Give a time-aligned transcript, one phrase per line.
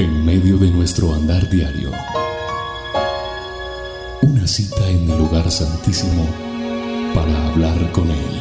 [0.00, 1.90] En medio de nuestro andar diario,
[4.22, 6.26] una cita en el lugar santísimo
[7.14, 8.40] para hablar con Él.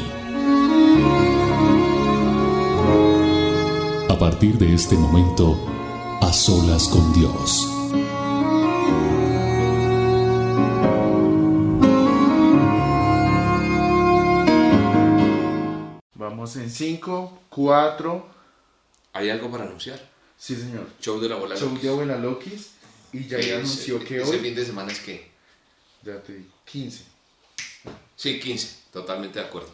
[4.07, 5.59] A partir de este momento,
[6.21, 7.67] a solas con Dios.
[16.15, 18.25] Vamos en 5, 4.
[19.11, 20.18] ¿Hay algo para anunciar?
[20.39, 20.87] Sí, señor.
[21.01, 21.55] Show de la bola.
[21.55, 21.83] Show Lokis.
[21.83, 22.69] de Abuela Lokis.
[23.11, 24.39] Y ya Ese- anunció que Ese hoy.
[24.39, 25.29] fin de semana es que.
[26.03, 27.03] Ya te digo, 15.
[28.15, 28.69] Sí, 15.
[28.93, 29.69] Totalmente de acuerdo.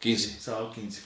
[0.00, 0.40] 15.
[0.40, 1.02] Sábado 15.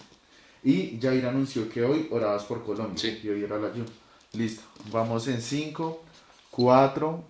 [0.65, 2.97] Y Jair anunció que hoy orabas por Colombia.
[2.99, 3.21] Sí.
[3.23, 3.87] Y hoy era la ayuno.
[4.33, 4.63] Listo.
[4.91, 6.03] Vamos en 5,
[6.51, 7.23] 4,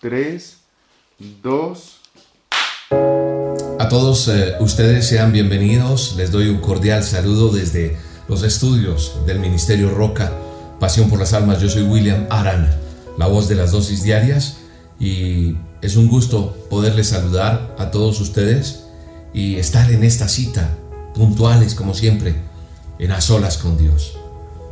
[0.00, 0.56] 3,
[1.42, 1.98] 2.
[3.78, 6.14] A todos eh, ustedes sean bienvenidos.
[6.16, 7.96] Les doy un cordial saludo desde
[8.28, 10.32] los estudios del Ministerio Roca,
[10.82, 11.60] Pasión por las Almas.
[11.60, 12.76] Yo soy William Arana,
[13.16, 14.56] la voz de las dosis diarias.
[14.98, 18.86] Y es un gusto poderles saludar a todos ustedes
[19.32, 20.70] y estar en esta cita,
[21.14, 22.34] puntuales como siempre,
[22.98, 24.18] en a solas con Dios.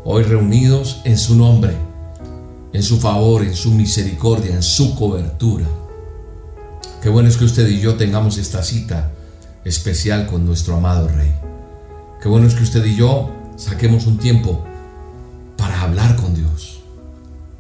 [0.05, 1.77] Hoy reunidos en su nombre,
[2.73, 5.67] en su favor, en su misericordia, en su cobertura.
[7.01, 9.12] Qué bueno es que usted y yo tengamos esta cita
[9.65, 11.33] especial con nuestro amado Rey.
[12.21, 14.65] Qué bueno es que usted y yo saquemos un tiempo
[15.91, 16.81] hablar con Dios,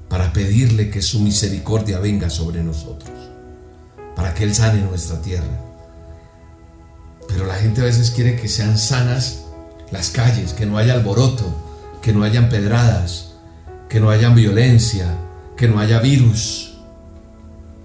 [0.08, 3.10] para pedirle que su misericordia venga sobre nosotros,
[4.16, 5.60] para que Él sane nuestra tierra.
[7.28, 9.42] Pero la gente a veces quiere que sean sanas
[9.90, 11.44] las calles, que no haya alboroto,
[12.02, 13.32] que no hayan pedradas,
[13.88, 15.06] que no haya violencia,
[15.56, 16.70] que no haya virus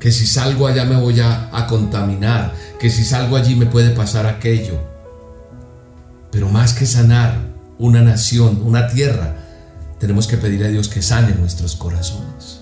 [0.05, 3.89] que si salgo allá me voy a, a, contaminar, que si salgo allí me puede
[3.89, 4.79] pasar aquello.
[6.31, 7.39] Pero más que sanar
[7.79, 9.44] una nación, una tierra,
[10.05, 12.59] tenemos que pedir a Dios que sane nuestros corazones.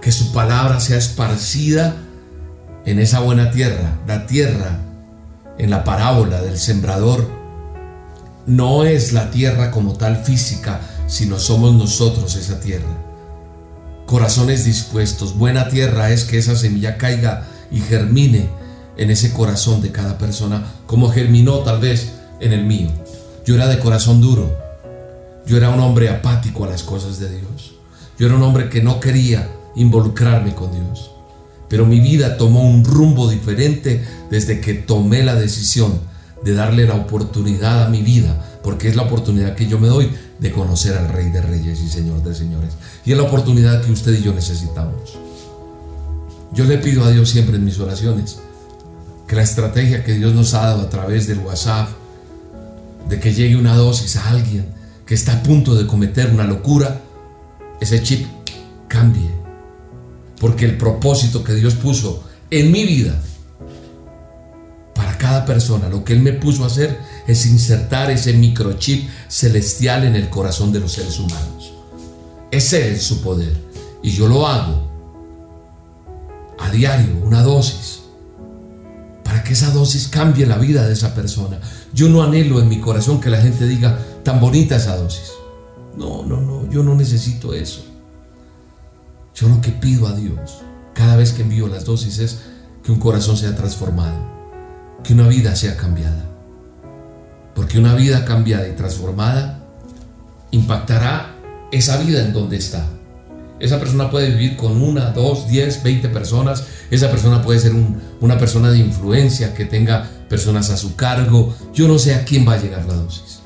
[0.00, 1.96] Que su palabra sea esparcida
[2.84, 3.98] en esa buena tierra.
[4.06, 4.78] La tierra,
[5.58, 7.28] en la parábola del sembrador,
[8.46, 13.04] no es la tierra como tal física, sino somos nosotros esa tierra
[14.06, 15.36] corazones dispuestos.
[15.36, 18.48] Buena tierra es que esa semilla caiga y germine
[18.96, 22.90] en ese corazón de cada persona, como germinó tal vez en el mío.
[23.44, 24.63] Yo era de corazón duro.
[25.46, 27.74] Yo era un hombre apático a las cosas de Dios.
[28.18, 31.10] Yo era un hombre que no quería involucrarme con Dios.
[31.68, 36.00] Pero mi vida tomó un rumbo diferente desde que tomé la decisión
[36.44, 40.10] de darle la oportunidad a mi vida, porque es la oportunidad que yo me doy
[40.38, 42.74] de conocer al Rey de Reyes y Señor de Señores.
[43.04, 45.18] Y es la oportunidad que usted y yo necesitamos.
[46.52, 48.38] Yo le pido a Dios siempre en mis oraciones
[49.26, 51.88] que la estrategia que Dios nos ha dado a través del WhatsApp,
[53.08, 54.73] de que llegue una dosis a alguien
[55.06, 57.00] que está a punto de cometer una locura,
[57.80, 58.26] ese chip
[58.88, 59.30] cambie.
[60.40, 63.20] Porque el propósito que Dios puso en mi vida
[64.94, 70.04] para cada persona, lo que Él me puso a hacer es insertar ese microchip celestial
[70.04, 71.72] en el corazón de los seres humanos.
[72.50, 73.52] Ese es su poder.
[74.02, 74.90] Y yo lo hago
[76.58, 78.00] a diario, una dosis,
[79.24, 81.58] para que esa dosis cambie la vida de esa persona.
[81.92, 85.32] Yo no anhelo en mi corazón que la gente diga, tan bonita esa dosis.
[85.96, 87.84] No, no, no, yo no necesito eso.
[89.34, 90.62] Yo lo que pido a Dios
[90.94, 92.40] cada vez que envío las dosis es
[92.82, 94.16] que un corazón sea transformado,
[95.02, 96.24] que una vida sea cambiada.
[97.54, 99.60] Porque una vida cambiada y transformada
[100.50, 101.36] impactará
[101.70, 102.86] esa vida en donde está.
[103.60, 106.64] Esa persona puede vivir con una, dos, diez, veinte personas.
[106.90, 111.54] Esa persona puede ser un, una persona de influencia que tenga personas a su cargo.
[111.72, 113.43] Yo no sé a quién va a llegar la dosis.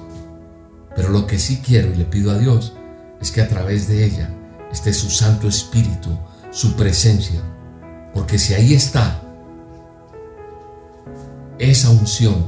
[0.98, 2.72] Pero lo que sí quiero y le pido a Dios
[3.20, 4.34] es que a través de ella
[4.72, 6.10] esté su Santo Espíritu,
[6.50, 7.40] su presencia.
[8.12, 9.22] Porque si ahí está
[11.56, 12.44] esa unción,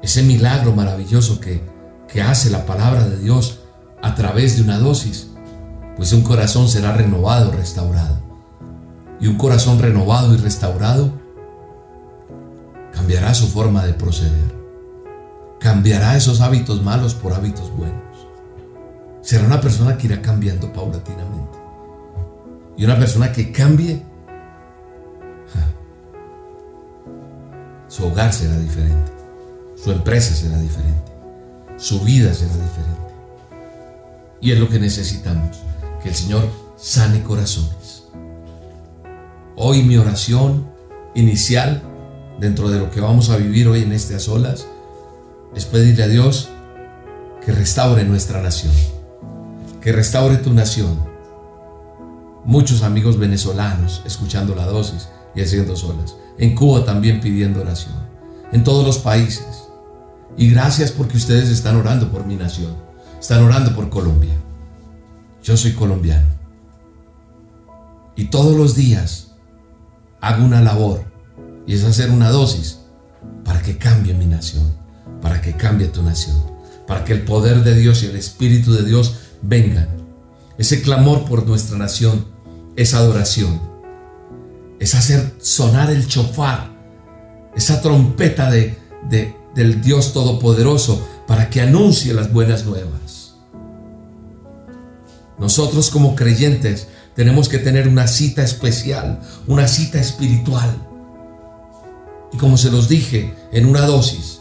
[0.00, 1.62] ese milagro maravilloso que,
[2.08, 3.60] que hace la palabra de Dios
[4.00, 5.28] a través de una dosis,
[5.96, 8.22] pues un corazón será renovado, restaurado.
[9.20, 11.12] Y un corazón renovado y restaurado
[12.94, 14.53] cambiará su forma de proceder.
[15.60, 18.02] Cambiará esos hábitos malos por hábitos buenos.
[19.22, 21.58] Será una persona que irá cambiando paulatinamente.
[22.76, 24.02] Y una persona que cambie,
[27.88, 29.12] su hogar será diferente.
[29.76, 31.12] Su empresa será diferente.
[31.76, 33.14] Su vida será diferente.
[34.40, 35.58] Y es lo que necesitamos,
[36.02, 38.04] que el Señor sane corazones.
[39.56, 40.68] Hoy mi oración
[41.14, 41.82] inicial,
[42.40, 44.66] dentro de lo que vamos a vivir hoy en este a solas,
[45.54, 46.48] es pedirle a Dios
[47.44, 48.72] que restaure nuestra nación,
[49.80, 51.14] que restaure tu nación,
[52.46, 56.14] Muchos amigos venezolanos escuchando la dosis y haciendo solas.
[56.36, 57.94] En Cuba también pidiendo oración.
[58.52, 59.64] En todos los países.
[60.36, 62.76] Y gracias porque ustedes están orando por mi nación.
[63.18, 64.34] Están orando por Colombia.
[65.42, 66.26] Yo soy colombiano.
[68.14, 69.32] Y todos los días
[70.20, 71.02] hago una labor.
[71.66, 72.80] Y es hacer una dosis
[73.42, 74.70] para que cambie mi nación.
[75.24, 76.36] Para que cambie tu nación.
[76.86, 79.88] Para que el poder de Dios y el Espíritu de Dios vengan.
[80.56, 82.26] Ese clamor por nuestra nación
[82.76, 83.60] es adoración.
[84.78, 86.70] Es hacer sonar el chofar.
[87.56, 88.78] Esa trompeta de,
[89.10, 93.34] de del Dios Todopoderoso para que anuncie las buenas nuevas.
[95.38, 100.70] Nosotros como creyentes tenemos que tener una cita especial, una cita espiritual.
[102.32, 104.40] Y como se los dije en una dosis,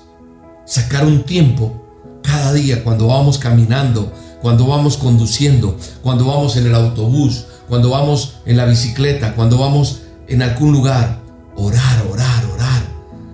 [0.66, 1.82] sacar un tiempo
[2.24, 4.12] cada día cuando vamos caminando,
[4.42, 10.02] cuando vamos conduciendo, cuando vamos en el autobús, cuando vamos en la bicicleta, cuando vamos
[10.28, 11.20] en algún lugar,
[11.56, 12.82] orar, orar, orar,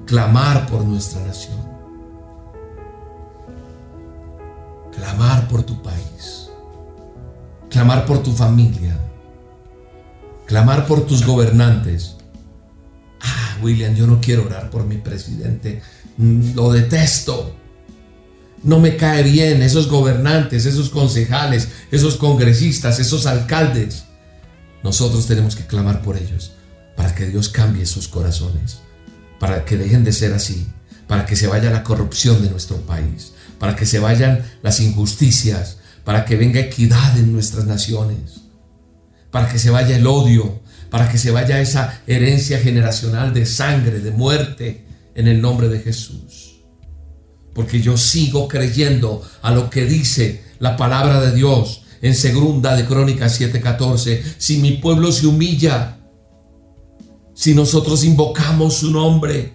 [0.06, 1.60] clamar por nuestra nación.
[5.00, 6.50] clamar por tu país,
[7.70, 8.98] clamar por tu familia,
[10.46, 12.16] clamar por tus gobernantes.
[13.22, 15.82] Ah, William, yo no quiero orar por mi presidente,
[16.20, 17.56] lo detesto.
[18.64, 24.04] No me cae bien esos gobernantes, esos concejales, esos congresistas, esos alcaldes.
[24.84, 26.52] Nosotros tenemos que clamar por ellos
[26.98, 28.80] para que Dios cambie sus corazones,
[29.40, 30.68] para que dejen de ser así,
[31.08, 35.78] para que se vaya la corrupción de nuestro país, para que se vayan las injusticias,
[36.04, 38.42] para que venga equidad en nuestras naciones,
[39.32, 44.00] para que se vaya el odio, para que se vaya esa herencia generacional de sangre,
[44.00, 46.62] de muerte, en el nombre de Jesús.
[47.54, 52.86] Porque yo sigo creyendo a lo que dice la palabra de Dios en segunda de
[52.86, 56.00] Crónicas 7:14, si mi pueblo se humilla,
[57.34, 59.54] si nosotros invocamos su nombre,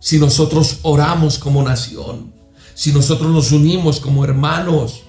[0.00, 2.32] si nosotros oramos como nación,
[2.74, 5.02] si nosotros nos unimos como hermanos,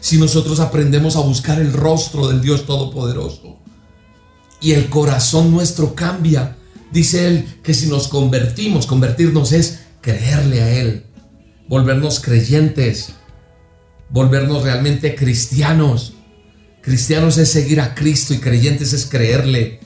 [0.00, 3.58] si nosotros aprendemos a buscar el rostro del Dios Todopoderoso
[4.60, 6.55] y el corazón nuestro cambia.
[6.92, 11.06] Dice él que si nos convertimos, convertirnos es creerle a Él,
[11.68, 13.08] volvernos creyentes,
[14.08, 16.14] volvernos realmente cristianos.
[16.80, 19.80] Cristianos es seguir a Cristo y creyentes es creerle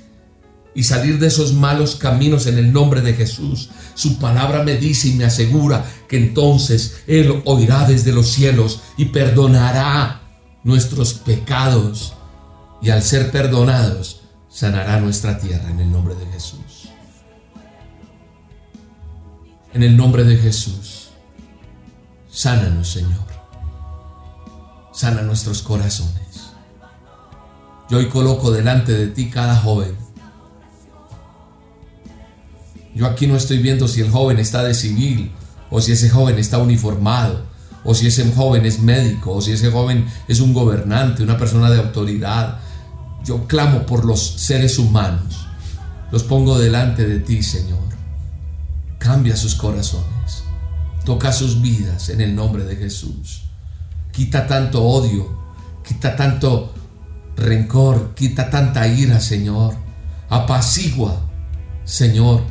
[0.74, 3.70] y salir de esos malos caminos en el nombre de Jesús.
[3.94, 9.06] Su palabra me dice y me asegura que entonces Él oirá desde los cielos y
[9.06, 10.20] perdonará
[10.64, 12.12] nuestros pecados.
[12.82, 14.20] Y al ser perdonados,
[14.50, 16.69] sanará nuestra tierra en el nombre de Jesús.
[19.72, 21.10] En el nombre de Jesús,
[22.28, 23.30] sánanos Señor.
[24.92, 26.50] Sana nuestros corazones.
[27.88, 29.96] Yo hoy coloco delante de ti cada joven
[32.94, 35.30] yo aquí no estoy viendo si el joven está de civil,
[35.70, 37.46] o si ese joven está uniformado,
[37.84, 41.70] o si ese joven es médico, o si ese joven es un gobernante, una persona
[41.70, 42.58] de autoridad.
[43.24, 45.46] Yo clamo por los seres humanos.
[46.10, 47.78] Los pongo delante de ti, Señor.
[49.00, 50.44] Cambia sus corazones.
[51.06, 53.44] Toca sus vidas en el nombre de Jesús.
[54.12, 55.36] Quita tanto odio,
[55.82, 56.74] quita tanto
[57.34, 59.74] rencor, quita tanta ira, Señor.
[60.28, 61.18] Apacigua,
[61.84, 62.42] Señor,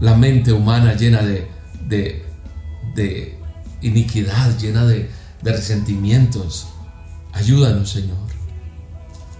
[0.00, 1.48] la mente humana llena de,
[1.88, 3.38] de,
[3.80, 5.08] iniquidad, llena de,
[5.40, 6.66] de resentimientos.
[7.32, 8.18] Ayúdanos, Señor.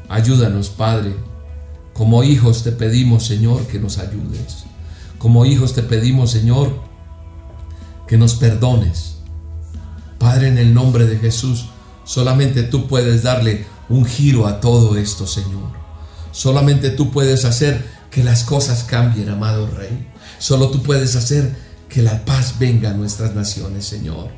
[0.09, 1.17] Ayúdanos, Padre.
[1.93, 4.65] Como hijos te pedimos, Señor, que nos ayudes.
[5.23, 6.73] Como hijos te pedimos, Señor,
[8.09, 9.19] que nos perdones.
[10.19, 11.67] Padre, en el nombre de Jesús,
[12.03, 15.71] solamente tú puedes darle un giro a todo esto, Señor.
[16.33, 20.09] Solamente tú puedes hacer que las cosas cambien, amado Rey.
[20.41, 21.55] Solo tú puedes hacer
[21.89, 24.29] que la paz venga a nuestras naciones, Señor.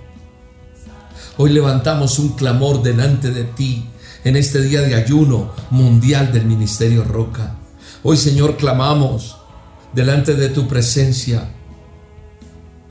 [1.38, 3.88] Hoy levantamos un clamor delante de ti
[4.22, 7.56] en este día de ayuno mundial del Ministerio Roca.
[8.02, 9.38] Hoy, Señor, clamamos
[9.94, 11.50] delante de tu presencia,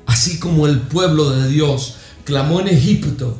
[0.06, 3.38] así como el pueblo de Dios clamó en Egipto,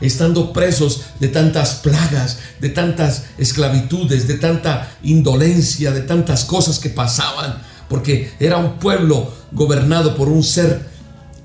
[0.00, 6.90] estando presos de tantas plagas, de tantas esclavitudes, de tanta indolencia, de tantas cosas que
[6.90, 10.86] pasaban porque era un pueblo gobernado por un ser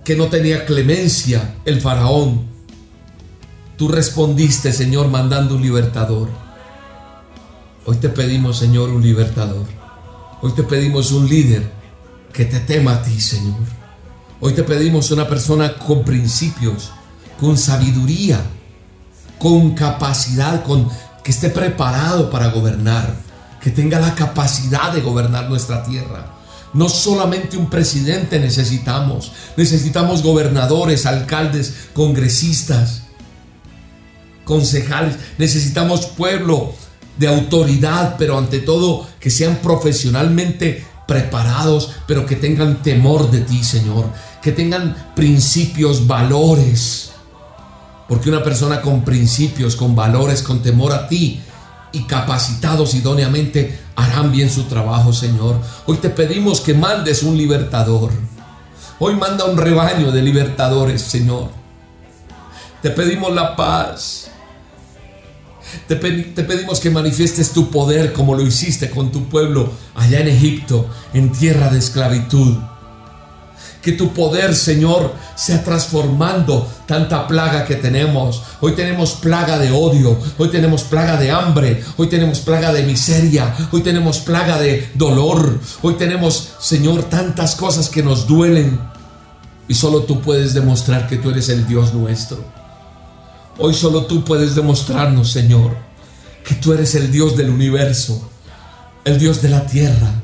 [0.03, 2.47] que no tenía clemencia, el faraón.
[3.77, 6.29] Tú respondiste, Señor, mandando un libertador.
[7.85, 9.65] Hoy te pedimos, Señor, un libertador.
[10.45, 11.71] Hoy te pedimos un líder
[12.33, 13.61] que te tema a ti, Señor.
[14.41, 16.91] Hoy te pedimos una persona con principios,
[17.39, 18.41] con sabiduría,
[19.39, 20.89] con capacidad, con
[21.23, 23.15] que esté preparado para gobernar,
[23.61, 26.33] que tenga la capacidad de gobernar nuestra tierra.
[26.73, 33.03] No solamente un presidente necesitamos, necesitamos gobernadores, alcaldes, congresistas,
[34.43, 36.73] concejales, necesitamos pueblo
[37.17, 43.63] de autoridad, pero ante todo que sean profesionalmente preparados, pero que tengan temor de ti,
[43.63, 44.05] Señor,
[44.41, 47.11] que tengan principios, valores.
[48.07, 51.41] Porque una persona con principios, con valores, con temor a ti
[51.91, 55.57] y capacitados idóneamente harán bien su trabajo, Señor.
[55.85, 58.11] Hoy te pedimos que mandes un libertador.
[58.99, 61.49] Hoy manda un rebaño de libertadores, Señor.
[62.81, 64.22] Te pedimos la paz.
[65.87, 70.87] Te, pedimos que manifiestes tu poder como lo hiciste con tu pueblo allá en Egipto,
[71.13, 72.57] en tierra de esclavitud.
[73.81, 78.41] Que tu poder, Señor, sea transformando tanta plaga que tenemos.
[78.61, 83.53] Hoy tenemos plaga de odio, hoy tenemos plaga de hambre, hoy tenemos plaga de miseria,
[83.71, 88.79] hoy tenemos plaga de dolor, hoy tenemos, Señor, tantas cosas que nos duelen.
[89.67, 92.62] Y solo tú puedes demostrar que tú eres el Dios nuestro.
[93.57, 95.75] Hoy solo tú puedes demostrarnos, Señor,
[96.43, 98.29] que tú eres el Dios del universo,
[99.05, 100.21] el Dios de la tierra,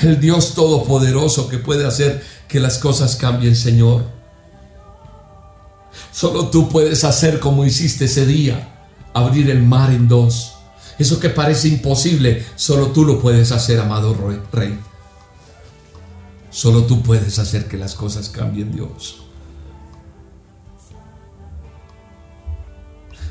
[0.00, 4.04] el Dios todopoderoso que puede hacer que las cosas cambien, Señor.
[6.10, 10.54] Solo tú puedes hacer como hiciste ese día, abrir el mar en dos.
[10.98, 14.16] Eso que parece imposible, solo tú lo puedes hacer, amado
[14.52, 14.78] Rey.
[16.50, 19.21] Solo tú puedes hacer que las cosas cambien, Dios.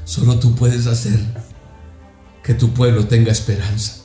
[0.05, 1.20] Solo tú puedes hacer
[2.43, 4.01] que tu pueblo tenga esperanza.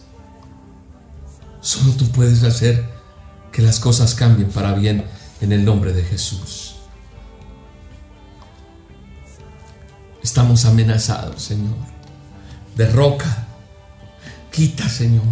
[1.61, 2.85] Solo tú puedes hacer
[3.51, 5.05] que las cosas cambien para bien
[5.41, 6.77] en el nombre de Jesús.
[10.23, 11.77] Estamos amenazados, Señor.
[12.77, 13.47] Derroca,
[14.51, 15.25] quita, Señor,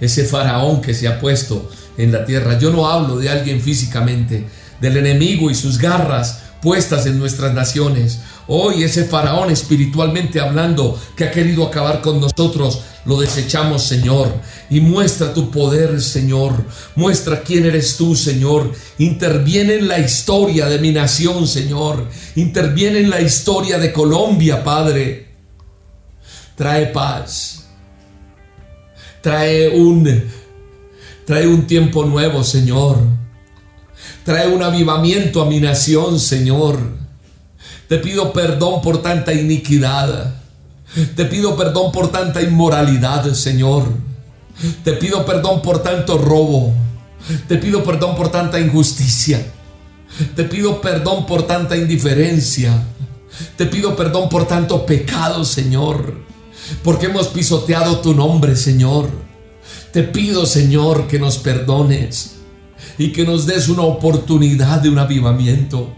[0.00, 2.58] ese faraón que se ha puesto en la tierra.
[2.58, 4.48] Yo no hablo de alguien físicamente,
[4.80, 8.20] del enemigo y sus garras puestas en nuestras naciones.
[8.46, 14.32] Hoy ese faraón espiritualmente hablando que ha querido acabar con nosotros, lo desechamos, Señor.
[14.70, 16.64] Y muestra tu poder, Señor.
[16.96, 18.72] Muestra quién eres tú, Señor.
[18.98, 22.06] Interviene en la historia de mi nación, Señor.
[22.36, 25.28] Interviene en la historia de Colombia, Padre.
[26.54, 27.64] Trae paz.
[29.20, 30.22] Trae un
[31.26, 32.98] trae un tiempo nuevo, Señor.
[34.24, 37.03] Trae un avivamiento a mi nación, Señor.
[37.94, 40.34] Te pido perdón por tanta iniquidad.
[41.14, 43.84] Te pido perdón por tanta inmoralidad, Señor.
[44.82, 46.74] Te pido perdón por tanto robo.
[47.46, 49.46] Te pido perdón por tanta injusticia.
[50.34, 52.82] Te pido perdón por tanta indiferencia.
[53.56, 56.16] Te pido perdón por tanto pecado, Señor.
[56.82, 59.08] Porque hemos pisoteado tu nombre, Señor.
[59.92, 62.38] Te pido, Señor, que nos perdones
[62.98, 65.94] y que nos des una oportunidad de un avivamiento.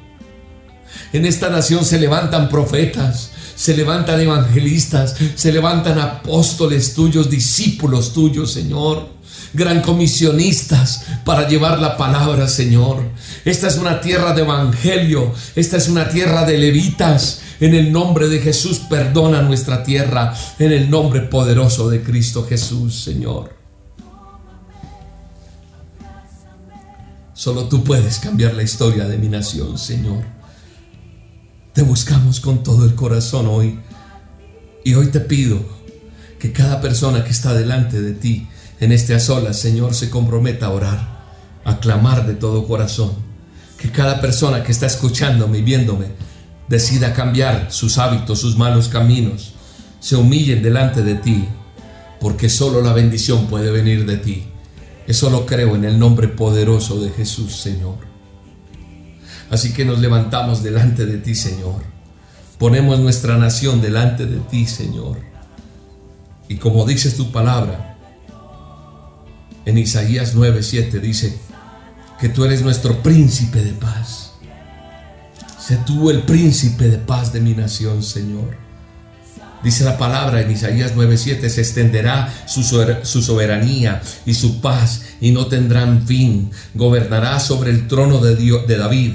[1.13, 8.53] En esta nación se levantan profetas, se levantan evangelistas, se levantan apóstoles tuyos, discípulos tuyos,
[8.53, 9.17] Señor.
[9.53, 13.03] Gran comisionistas para llevar la palabra, Señor.
[13.45, 17.41] Esta es una tierra de evangelio, esta es una tierra de levitas.
[17.59, 20.35] En el nombre de Jesús, perdona nuestra tierra.
[20.59, 23.57] En el nombre poderoso de Cristo Jesús, Señor.
[27.33, 30.36] Solo tú puedes cambiar la historia de mi nación, Señor.
[31.77, 33.79] Te buscamos con todo el corazón hoy.
[34.83, 35.61] Y hoy te pido
[36.39, 38.49] que cada persona que está delante de ti
[38.81, 41.27] en este a Señor, se comprometa a orar,
[41.67, 43.13] a clamar de todo corazón.
[43.79, 46.07] Que cada persona que está escuchándome y viéndome
[46.67, 49.53] decida cambiar sus hábitos, sus malos caminos,
[50.01, 51.45] se humillen delante de ti,
[52.21, 54.47] porque solo la bendición puede venir de ti.
[55.07, 58.16] Eso lo creo en el nombre poderoso de Jesús, Señor.
[59.51, 61.83] Así que nos levantamos delante de ti, Señor.
[62.59, 65.19] Ponemos nuestra nación delante de ti, Señor.
[66.49, 67.97] Y como dices tu palabra,
[69.65, 71.39] en Isaías 9:7 dice
[72.21, 74.33] que tú eres nuestro príncipe de paz.
[75.61, 78.57] Sé tú el príncipe de paz de mi nación, Señor.
[79.63, 85.47] Dice la palabra en Isaías 9:7, se extenderá su, soberanía y su paz y no
[85.47, 86.51] tendrán fin.
[86.75, 89.13] Gobernará sobre el trono de, Dios, de David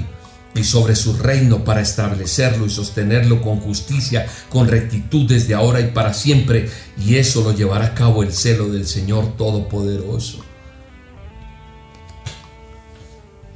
[0.54, 5.92] y sobre su reino para establecerlo y sostenerlo con justicia, con rectitud desde ahora y
[5.92, 6.68] para siempre,
[6.98, 10.44] y eso lo llevará a cabo el celo del Señor Todopoderoso.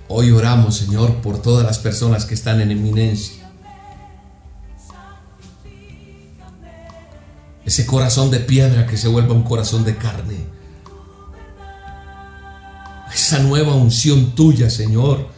[0.08, 3.50] Hoy oramos, Señor, por todas las personas que están en eminencia.
[7.64, 10.46] Ese corazón de piedra que se vuelva un corazón de carne.
[13.12, 15.35] Esa nueva unción tuya, Señor.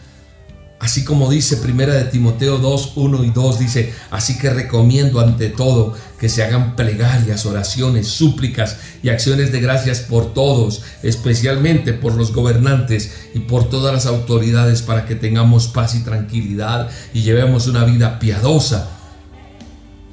[0.81, 5.49] Así como dice Primera de Timoteo 2, 1 y 2, dice, así que recomiendo ante
[5.49, 12.15] todo que se hagan plegarias, oraciones, súplicas y acciones de gracias por todos, especialmente por
[12.15, 17.67] los gobernantes y por todas las autoridades para que tengamos paz y tranquilidad y llevemos
[17.67, 18.89] una vida piadosa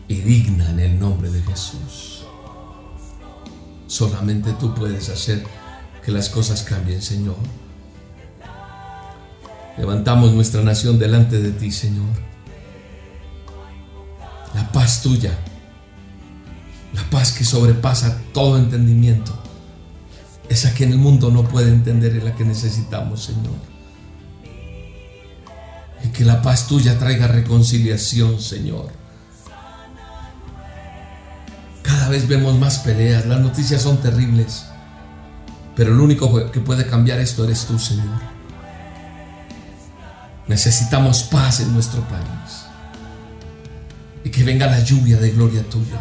[0.07, 2.24] y digna en el nombre de Jesús.
[3.86, 5.43] Solamente tú puedes hacer
[6.03, 7.38] que las cosas cambien, Señor.
[9.77, 12.08] Levantamos nuestra nación delante de ti, Señor.
[14.53, 15.38] La paz tuya,
[16.94, 19.38] la paz que sobrepasa todo entendimiento,
[20.48, 23.55] esa que en el mundo no puede entender y la que necesitamos, Señor.
[26.05, 28.91] Y que la paz tuya traiga reconciliación, Señor.
[31.84, 34.65] Cada vez vemos más peleas, las noticias son terribles,
[35.75, 38.35] pero el único que puede cambiar esto eres tú, Señor.
[40.48, 42.66] Necesitamos paz en nuestro país.
[44.24, 46.00] Y que venga la lluvia de gloria tuya.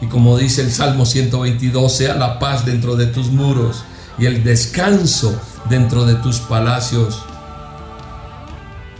[0.00, 3.84] Y como dice el Salmo 122, sea la paz dentro de tus muros
[4.18, 5.40] y el descanso
[5.70, 7.22] dentro de tus palacios.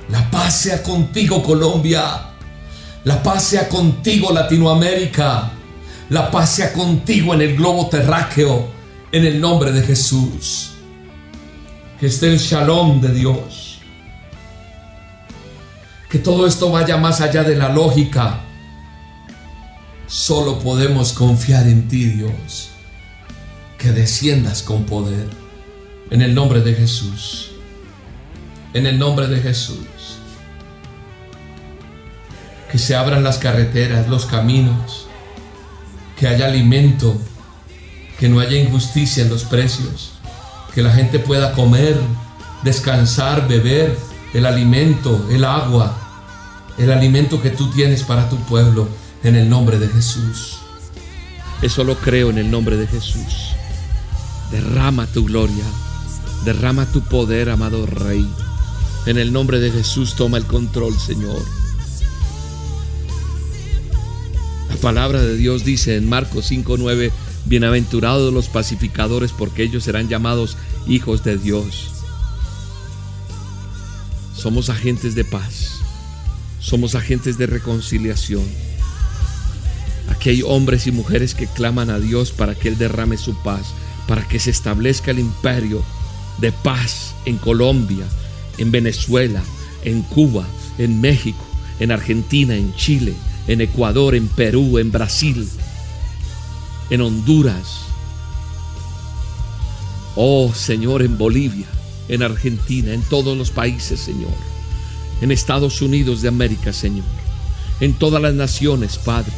[0.09, 2.31] La paz sea contigo Colombia.
[3.05, 5.51] La paz sea contigo Latinoamérica.
[6.11, 8.69] La paz sea contigo en el globo terráqueo.
[9.11, 10.76] En el nombre de Jesús
[11.99, 13.79] que esté el shalom de Dios.
[16.11, 18.41] Que todo esto vaya más allá de la lógica.
[20.07, 22.71] Solo podemos confiar en ti, Dios.
[23.79, 25.29] Que desciendas con poder.
[26.11, 27.53] En el nombre de Jesús.
[28.73, 29.87] En el nombre de Jesús.
[32.71, 35.09] Que se abran las carreteras, los caminos.
[36.19, 37.17] Que haya alimento.
[38.19, 40.16] Que no haya injusticia en los precios
[40.77, 41.99] que la gente pueda comer,
[42.63, 43.97] descansar, beber
[44.35, 45.97] el alimento, el agua,
[46.77, 48.87] el alimento que tú tienes para tu pueblo
[49.25, 50.59] en el nombre de Jesús.
[51.63, 53.55] Eso lo creo en el nombre de Jesús.
[54.51, 55.65] Derrama tu gloria,
[56.45, 58.31] derrama tu poder, amado Rey.
[59.07, 61.41] En el nombre de Jesús toma el control, Señor.
[64.69, 67.13] La palabra de Dios dice en Marcos 5:9
[67.47, 70.57] Bienaventurados los pacificadores, porque ellos serán llamados
[70.89, 71.93] hijos de Dios.
[74.35, 75.81] Somos agentes de paz.
[76.59, 78.43] Somos agentes de reconciliación.
[80.11, 83.67] Aquí hay hombres y mujeres que claman a Dios para que Él derrame su paz,
[84.09, 85.85] para que se establezca el imperio
[86.39, 88.07] de paz en Colombia,
[88.59, 89.43] en Venezuela,
[89.85, 90.45] en Cuba,
[90.79, 91.45] en México,
[91.79, 93.15] en Argentina, en Chile,
[93.47, 95.49] en Ecuador, en Perú, en Brasil,
[96.91, 97.81] en Honduras.
[100.15, 101.67] Oh Señor, en Bolivia,
[102.09, 104.33] en Argentina, en todos los países, Señor.
[105.21, 107.05] En Estados Unidos de América, Señor.
[107.81, 109.33] En todas las naciones, Padre.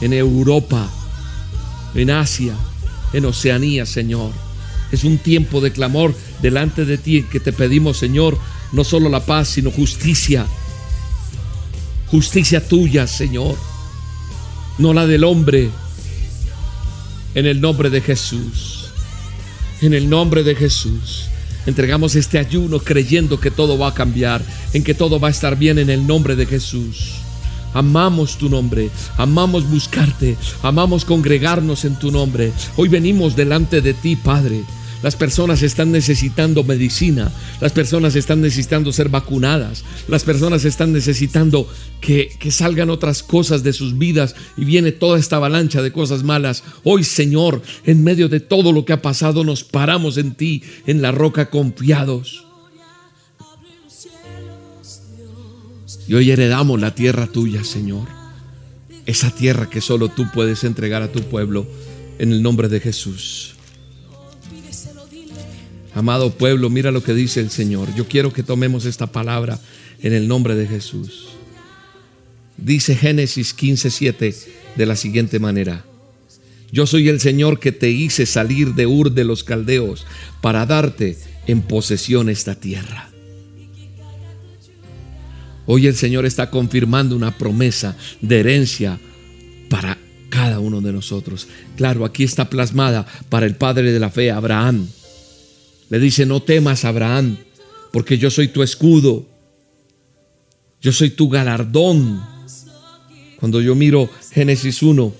[0.00, 0.88] En Europa,
[1.94, 2.54] en Asia,
[3.12, 4.32] en Oceanía, Señor.
[4.92, 8.38] Es un tiempo de clamor delante de ti en que te pedimos, Señor,
[8.72, 10.46] no solo la paz, sino justicia.
[12.08, 13.56] Justicia tuya, Señor.
[14.78, 15.70] No la del hombre,
[17.34, 18.86] en el nombre de Jesús.
[19.80, 21.26] En el nombre de Jesús.
[21.66, 25.56] Entregamos este ayuno creyendo que todo va a cambiar, en que todo va a estar
[25.56, 27.12] bien en el nombre de Jesús.
[27.74, 32.52] Amamos tu nombre, amamos buscarte, amamos congregarnos en tu nombre.
[32.76, 34.64] Hoy venimos delante de ti, Padre
[35.02, 41.68] las personas están necesitando medicina, las personas están necesitando ser vacunadas, las personas están necesitando
[42.00, 46.62] que, salgan otras cosas de sus vidas y viene toda esta avalancha de cosas malas.
[46.84, 51.00] Hoy, Señor, en medio de todo lo que ha pasado, nos paramos en ti, en
[51.00, 52.44] la roca confiados.
[56.08, 58.08] Y hoy heredamos la tierra tuya, Señor.
[59.06, 61.66] Esa tierra que solo tú puedes entregar a tu pueblo
[62.18, 63.54] en el nombre de Jesús.
[65.94, 67.92] Amado pueblo, mira lo que dice el Señor.
[67.94, 69.58] Yo quiero que tomemos esta palabra
[70.02, 71.28] en el nombre de Jesús.
[72.56, 75.84] Dice Génesis 15:7 de la siguiente manera:
[76.70, 80.06] Yo soy el Señor que te hice salir de Ur de los Caldeos
[80.40, 83.10] para darte en posesión esta tierra.
[85.66, 88.98] Hoy el Señor está confirmando una promesa de herencia
[89.68, 89.98] para
[90.40, 91.48] cada uno de nosotros.
[91.76, 94.88] Claro, aquí está plasmada para el padre de la fe, Abraham.
[95.90, 97.36] Le dice, no temas, Abraham,
[97.92, 99.26] porque yo soy tu escudo.
[100.80, 102.24] Yo soy tu galardón.
[103.38, 105.12] Cuando yo miro Génesis 1,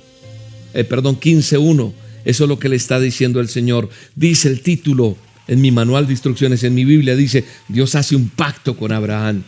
[0.72, 1.92] eh, perdón, 15.1,
[2.24, 3.90] eso es lo que le está diciendo el Señor.
[4.14, 8.30] Dice el título en mi manual de instrucciones, en mi Biblia, dice, Dios hace un
[8.30, 9.42] pacto con Abraham.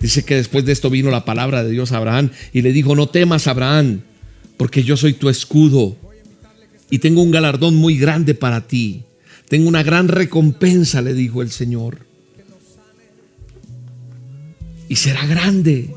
[0.00, 2.94] Dice que después de esto vino la palabra de Dios a Abraham y le dijo,
[2.94, 4.02] no temas Abraham,
[4.56, 5.96] porque yo soy tu escudo
[6.90, 9.02] y tengo un galardón muy grande para ti.
[9.48, 12.06] Tengo una gran recompensa, le dijo el Señor.
[14.88, 15.94] Y será grande.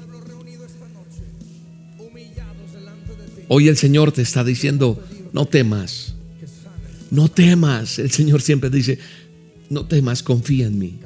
[3.47, 6.13] Hoy el Señor te está diciendo, no temas,
[7.11, 7.99] no temas.
[7.99, 8.99] El Señor siempre dice,
[9.69, 10.99] no temas, confía en mí.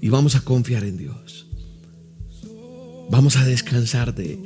[0.00, 1.23] Y vamos a confiar en Dios.
[3.10, 4.38] Vamos a descansar de,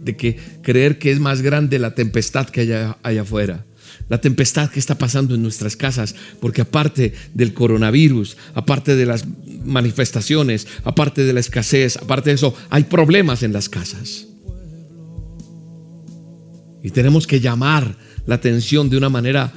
[0.00, 2.72] de que creer que es más grande la tempestad que hay
[3.02, 3.64] allá afuera
[4.08, 9.24] la tempestad que está pasando en nuestras casas, porque aparte del coronavirus, aparte de las
[9.64, 14.26] manifestaciones, aparte de la escasez, aparte de eso, hay problemas en las casas.
[16.82, 17.96] Y tenemos que llamar
[18.26, 19.52] la atención de una manera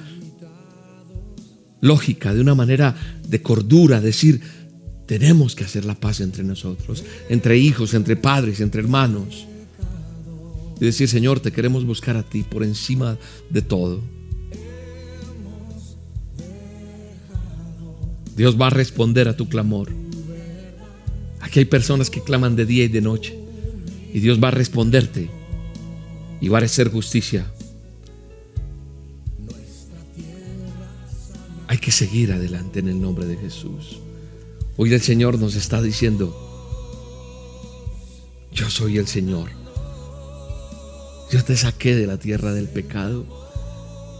[1.79, 4.41] lógica, de una manera de cordura, decir,
[5.11, 9.45] tenemos que hacer la paz entre nosotros, entre hijos, entre padres, entre hermanos.
[10.79, 13.17] Y decir, Señor, te queremos buscar a ti por encima
[13.49, 13.99] de todo.
[18.37, 19.91] Dios va a responder a tu clamor.
[21.41, 23.37] Aquí hay personas que claman de día y de noche.
[24.13, 25.29] Y Dios va a responderte.
[26.39, 27.51] Y va a hacer justicia.
[31.67, 33.99] Hay que seguir adelante en el nombre de Jesús.
[34.77, 36.35] Hoy el Señor nos está diciendo,
[38.53, 39.49] yo soy el Señor.
[41.31, 43.25] Yo te saqué de la tierra del pecado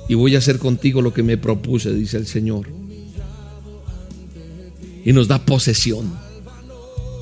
[0.07, 2.81] y voy a hacer contigo lo que me propuse, dice el Señor
[5.03, 6.13] y nos da posesión.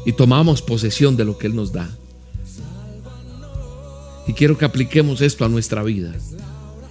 [0.06, 1.90] Y tomamos posesión de lo que Él nos da.
[4.28, 6.14] Y quiero que apliquemos esto a nuestra vida.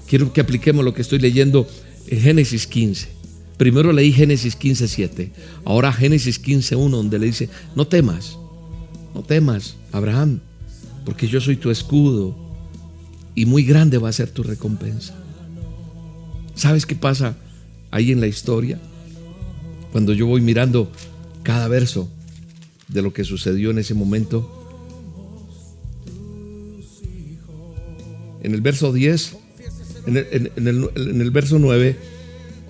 [0.07, 1.67] Quiero que apliquemos lo que estoy leyendo
[2.07, 3.18] en Génesis 15.
[3.59, 5.33] Primero leí Génesis 15, 7.
[5.65, 8.39] Ahora Génesis 15, 1, donde le dice, no temas,
[9.15, 10.41] no temas, Abraham,
[11.05, 12.37] porque yo soy tu escudo
[13.35, 15.15] y muy grande va a ser tu recompensa.
[16.55, 17.37] ¿Sabes qué pasa
[17.91, 18.81] ahí en la historia?
[19.93, 20.91] Cuando yo voy mirando
[21.43, 22.09] cada verso
[22.89, 24.55] de lo que sucedió en ese momento,
[28.43, 29.37] en el verso 10,
[30.07, 30.17] en
[30.57, 31.97] el, verso 9,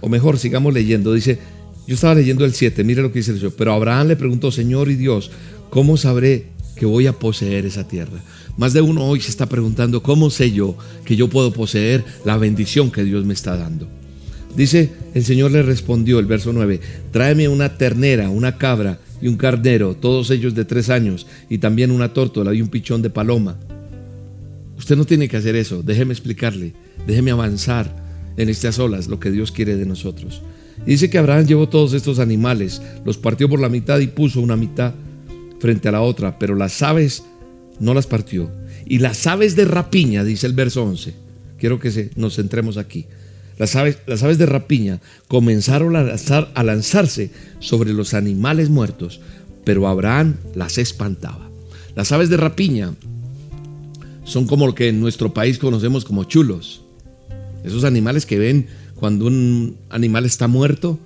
[0.00, 1.38] o mejor, sigamos leyendo, dice,
[1.87, 4.50] yo estaba leyendo el 7, mire lo que dice el Señor, pero Abraham le preguntó,
[4.50, 5.30] Señor y Dios,
[5.70, 8.22] ¿cómo sabré que voy a poseer esa tierra?
[8.58, 12.37] Más de uno hoy se está preguntando, ¿cómo sé yo que yo puedo poseer la
[12.37, 13.88] bendición que Dios me está dando?
[14.54, 16.80] Dice, el Señor le respondió, el verso 9,
[17.11, 21.90] tráeme una ternera, una cabra y un carnero, todos ellos de tres años, y también
[21.90, 23.56] una tórtola y un pichón de paloma.
[24.76, 26.74] Usted no tiene que hacer eso, déjeme explicarle,
[27.06, 28.08] déjeme avanzar
[28.38, 30.40] en estas olas lo que Dios quiere de nosotros.
[30.87, 34.57] dice que Abraham llevó todos estos animales, los partió por la mitad y puso una
[34.57, 34.94] mitad
[35.59, 37.24] frente a la otra, pero las aves
[37.81, 38.51] no las partió.
[38.87, 41.14] Y las aves de rapiña, dice el verso 11,
[41.59, 43.07] quiero que nos centremos aquí.
[43.59, 46.14] Las aves, las aves de rapiña comenzaron a,
[46.55, 49.20] a lanzarse sobre los animales muertos,
[49.64, 51.51] pero Abraham las espantaba.
[51.96, 52.94] Las aves de rapiña
[54.24, 56.83] son como lo que en nuestro país conocemos como chulos.
[57.68, 60.98] Esos animales que ven cuando un animal está muerto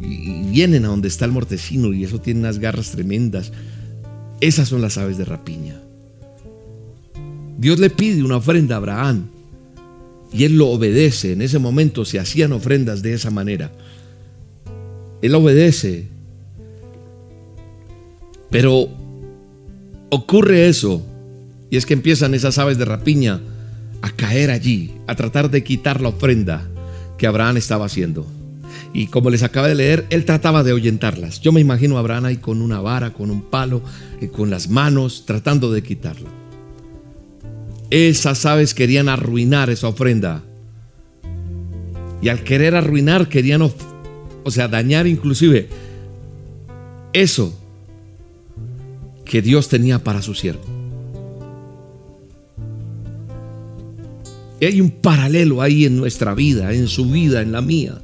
[0.00, 3.52] y vienen a donde está el mortecino y eso tiene unas garras tremendas.
[4.40, 5.80] Esas son las aves de rapiña.
[7.58, 9.26] Dios le pide una ofrenda a Abraham
[10.32, 11.32] y él lo obedece.
[11.32, 13.72] En ese momento se hacían ofrendas de esa manera.
[15.20, 16.06] Él obedece.
[18.50, 18.88] Pero
[20.10, 21.04] ocurre eso.
[21.70, 23.40] Y es que empiezan esas aves de rapiña
[24.04, 26.68] a caer allí, a tratar de quitar la ofrenda
[27.16, 28.26] que Abraham estaba haciendo.
[28.92, 31.40] Y como les acaba de leer, él trataba de ahuyentarlas.
[31.40, 33.80] Yo me imagino a Abraham ahí con una vara, con un palo,
[34.20, 36.28] y con las manos, tratando de quitarlo.
[37.88, 40.42] Esas aves querían arruinar esa ofrenda.
[42.20, 45.70] Y al querer arruinar, querían, o sea, dañar inclusive
[47.14, 47.58] eso
[49.24, 50.73] que Dios tenía para su siervo.
[54.66, 58.00] Hay un paralelo ahí en nuestra vida, en su vida, en la mía.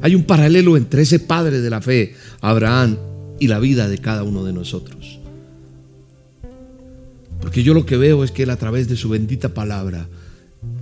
[0.00, 2.96] Hay un paralelo entre ese padre de la fe, Abraham,
[3.40, 5.18] y la vida de cada uno de nosotros.
[7.40, 10.08] Porque yo lo que veo es que Él a través de su bendita palabra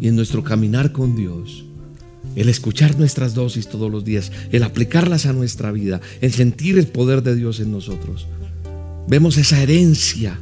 [0.01, 1.65] y en nuestro caminar con Dios,
[2.35, 6.87] el escuchar nuestras dosis todos los días, el aplicarlas a nuestra vida, el sentir el
[6.87, 8.27] poder de Dios en nosotros,
[9.07, 10.39] vemos esa herencia,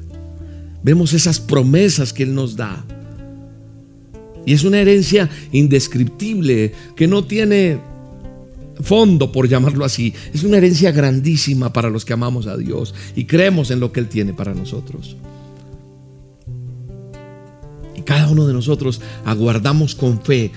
[0.82, 2.84] vemos esas promesas que Él nos da.
[4.46, 7.78] Y es una herencia indescriptible que no tiene
[8.82, 10.14] fondo, por llamarlo así.
[10.32, 14.00] Es una herencia grandísima para los que amamos a Dios y creemos en lo que
[14.00, 15.16] Él tiene para nosotros.
[17.96, 20.50] Y cada uno de nosotros aguardamos con fe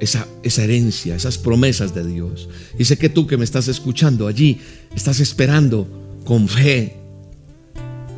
[0.00, 2.48] esa, esa herencia, esas promesas de Dios.
[2.78, 4.60] Y sé que tú que me estás escuchando allí,
[4.94, 5.86] estás esperando
[6.24, 6.96] con fe.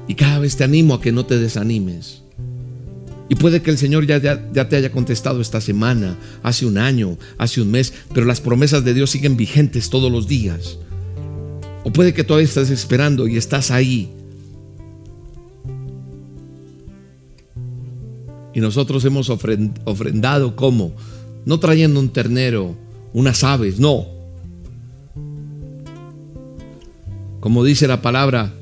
[0.08, 2.22] Y cada vez te animo a que no te desanimes.
[3.28, 7.18] Y puede que el Señor ya, ya, te haya contestado esta semana, hace un año,
[7.38, 10.78] hace un mes, pero las promesas de Dios siguen vigentes todos los días.
[11.82, 14.10] O puede que todavía estés esperando y estás ahí.
[18.54, 20.94] Y nosotros hemos ofrendado como,
[21.44, 22.76] no trayendo un ternero,
[23.12, 24.06] unas aves, no.
[27.40, 28.52] Como dice la palabra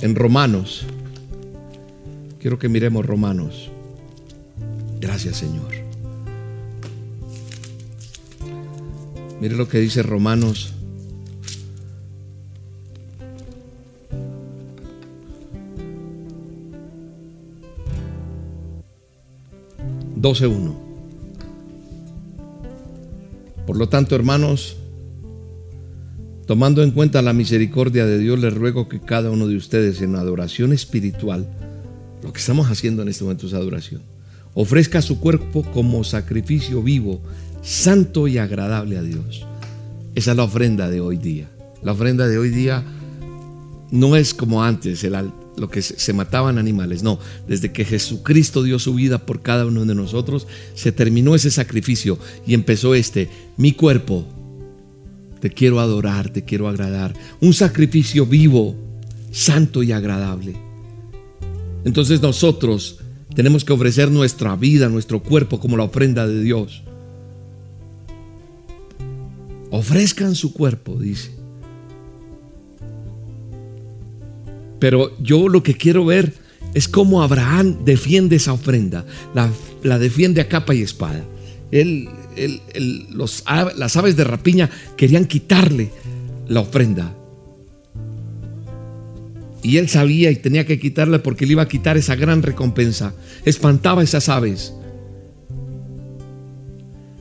[0.00, 0.84] en Romanos
[2.40, 3.70] Quiero que miremos Romanos.
[5.00, 5.72] Gracias Señor.
[9.40, 10.74] Mire lo que dice Romanos.
[20.46, 20.76] uno.
[23.66, 24.76] Por lo tanto, hermanos,
[26.46, 30.16] tomando en cuenta la misericordia de Dios, les ruego que cada uno de ustedes en
[30.16, 31.46] adoración espiritual
[32.22, 34.02] lo que estamos haciendo en este momento es adoración.
[34.54, 37.20] Ofrezca su cuerpo como sacrificio vivo,
[37.62, 39.46] santo y agradable a Dios.
[40.14, 41.48] Esa es la ofrenda de hoy día.
[41.82, 42.82] La ofrenda de hoy día
[43.90, 45.06] no es como antes,
[45.56, 47.02] lo que se, se mataban animales.
[47.02, 51.50] No, desde que Jesucristo dio su vida por cada uno de nosotros, se terminó ese
[51.50, 54.26] sacrificio y empezó este, mi cuerpo.
[55.40, 57.14] Te quiero adorar, te quiero agradar.
[57.40, 58.74] Un sacrificio vivo,
[59.30, 60.67] santo y agradable.
[61.88, 62.98] Entonces nosotros
[63.34, 66.82] tenemos que ofrecer nuestra vida, nuestro cuerpo como la ofrenda de Dios.
[69.70, 71.30] Ofrezcan su cuerpo, dice.
[74.78, 76.34] Pero yo lo que quiero ver
[76.74, 79.06] es cómo Abraham defiende esa ofrenda.
[79.82, 81.24] La, defiende a capa y espada.
[81.70, 82.06] Él,
[83.12, 83.44] los,
[83.76, 85.90] las aves de rapiña querían quitarle
[86.48, 87.14] la ofrenda.
[89.68, 93.12] Y él sabía y tenía que quitarle porque le iba a quitar esa gran recompensa.
[93.44, 94.72] Espantaba esas aves.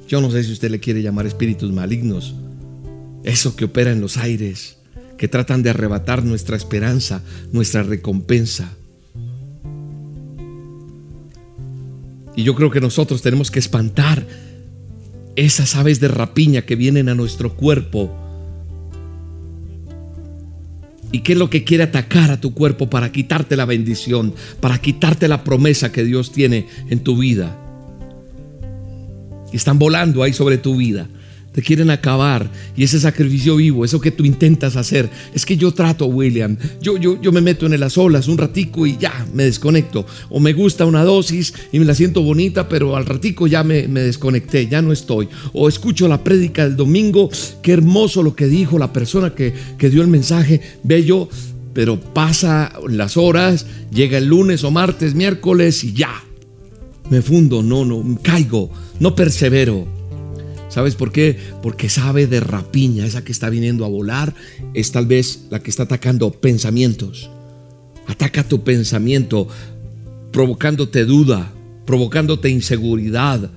[0.07, 2.35] Yo no sé si usted le quiere llamar espíritus malignos.
[3.25, 4.77] Eso que opera en los aires,
[5.17, 8.71] que tratan de arrebatar nuestra esperanza, nuestra recompensa.
[12.33, 14.25] Y yo creo que nosotros tenemos que espantar
[15.35, 18.09] esas aves de rapiña que vienen a nuestro cuerpo
[21.11, 24.79] ¿Y qué es lo que quiere atacar a tu cuerpo para quitarte la bendición, para
[24.79, 27.57] quitarte la promesa que Dios tiene en tu vida?
[29.53, 31.07] Están volando ahí sobre tu vida
[31.57, 35.71] te quieren acabar y ese sacrificio vivo, eso que tú intentas hacer, es que yo
[35.71, 39.45] trato, William, yo, yo, yo me meto en las olas un ratico y ya me
[39.45, 43.63] desconecto, o me gusta una dosis y me la siento bonita, pero al ratico ya
[43.63, 47.31] me, me desconecté, ya no estoy, o escucho la prédica del domingo,
[47.63, 51.27] qué hermoso lo que dijo la persona que, que dio el mensaje, bello,
[51.73, 56.23] pero pasa las horas, llega el lunes o martes, miércoles y ya,
[57.09, 59.96] me fundo, no, no, caigo, no persevero.
[60.69, 61.37] ¿Sabes por qué?
[61.63, 64.33] Porque sabe de rapiña, esa que está viniendo a volar,
[64.73, 67.29] es tal vez la que está atacando pensamientos.
[68.05, 69.47] Ataca tu pensamiento,
[70.31, 71.51] provocándote duda,
[71.85, 73.49] provocándote inseguridad.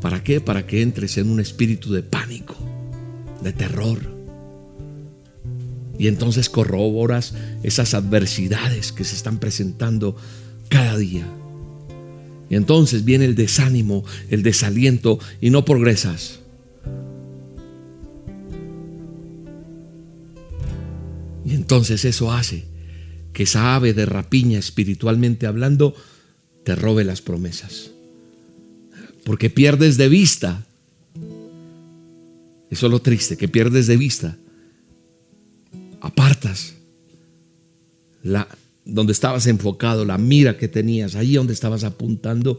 [0.00, 0.40] ¿Para qué?
[0.40, 2.56] Para que entres en un espíritu de pánico,
[3.42, 4.18] de terror.
[5.98, 10.16] Y entonces corroboras esas adversidades que se están presentando
[10.68, 11.26] cada día.
[12.50, 16.40] Y entonces viene el desánimo, el desaliento y no progresas.
[21.44, 22.64] Y entonces eso hace
[23.32, 25.94] que esa ave de rapiña espiritualmente hablando
[26.64, 27.90] te robe las promesas.
[29.24, 30.66] Porque pierdes de vista.
[32.70, 34.36] Eso es lo triste, que pierdes de vista.
[36.00, 36.74] Apartas
[38.22, 38.48] la,
[38.88, 42.58] donde estabas enfocado, la mira que tenías, ahí donde estabas apuntando,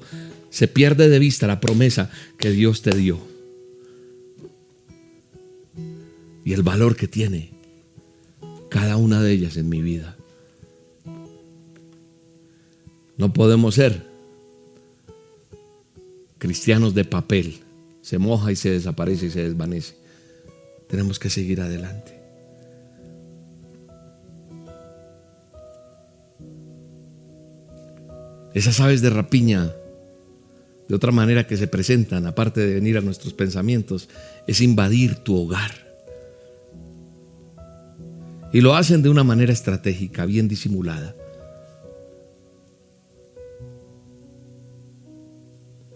[0.51, 3.19] se pierde de vista la promesa que Dios te dio.
[6.45, 7.49] Y el valor que tiene
[8.69, 10.15] cada una de ellas en mi vida.
[13.17, 14.05] No podemos ser
[16.37, 17.59] cristianos de papel.
[18.03, 19.95] Se moja y se desaparece y se desvanece.
[20.87, 22.18] Tenemos que seguir adelante.
[28.53, 29.71] Esas aves de rapiña,
[30.87, 34.09] de otra manera que se presentan, aparte de venir a nuestros pensamientos,
[34.47, 35.71] es invadir tu hogar.
[38.51, 41.15] Y lo hacen de una manera estratégica, bien disimulada.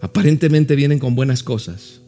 [0.00, 2.00] Aparentemente vienen con buenas cosas.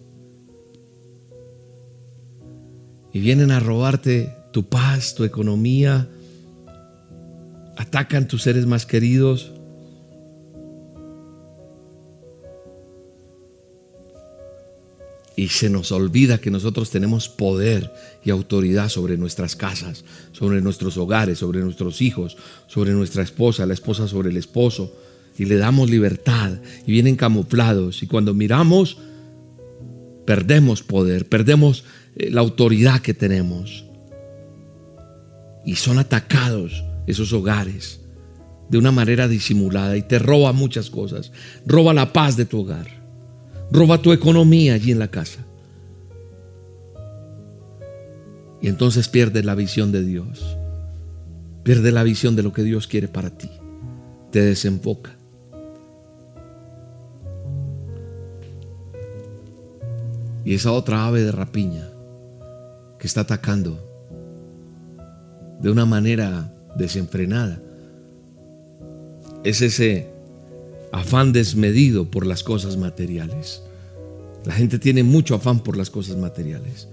[3.13, 6.09] Y vienen a robarte tu paz, tu economía.
[7.77, 9.56] Atacan tus seres más queridos.
[15.37, 17.93] Y se nos olvida que nosotros tenemos poder
[18.25, 23.75] y autoridad sobre nuestras casas, sobre nuestros hogares, sobre nuestros hijos, sobre nuestra esposa, la
[23.75, 24.93] esposa sobre el esposo
[25.39, 26.53] y le damos libertad
[26.87, 28.97] y vienen camuflados y cuando miramos
[30.27, 31.85] perdemos poder, perdemos
[32.17, 33.85] eh, la autoridad que tenemos.
[35.65, 38.01] Y son atacados esos hogares
[38.69, 41.33] de una manera disimulada y te roba muchas cosas,
[41.65, 42.96] roba la paz de tu hogar,
[43.71, 45.45] roba tu economía allí en la casa.
[48.61, 50.57] Y entonces pierdes la visión de Dios.
[51.63, 53.51] Pierdes la visión de lo que Dios quiere para ti.
[54.31, 55.13] Te desenfoca.
[60.45, 61.89] Y esa otra ave de rapiña
[62.99, 63.79] que está atacando
[65.61, 67.59] de una manera desenfrenada
[69.43, 70.16] es ese
[70.93, 73.63] afán desmedido por las cosas materiales.
[74.45, 76.89] La gente tiene mucho afán por las cosas materiales.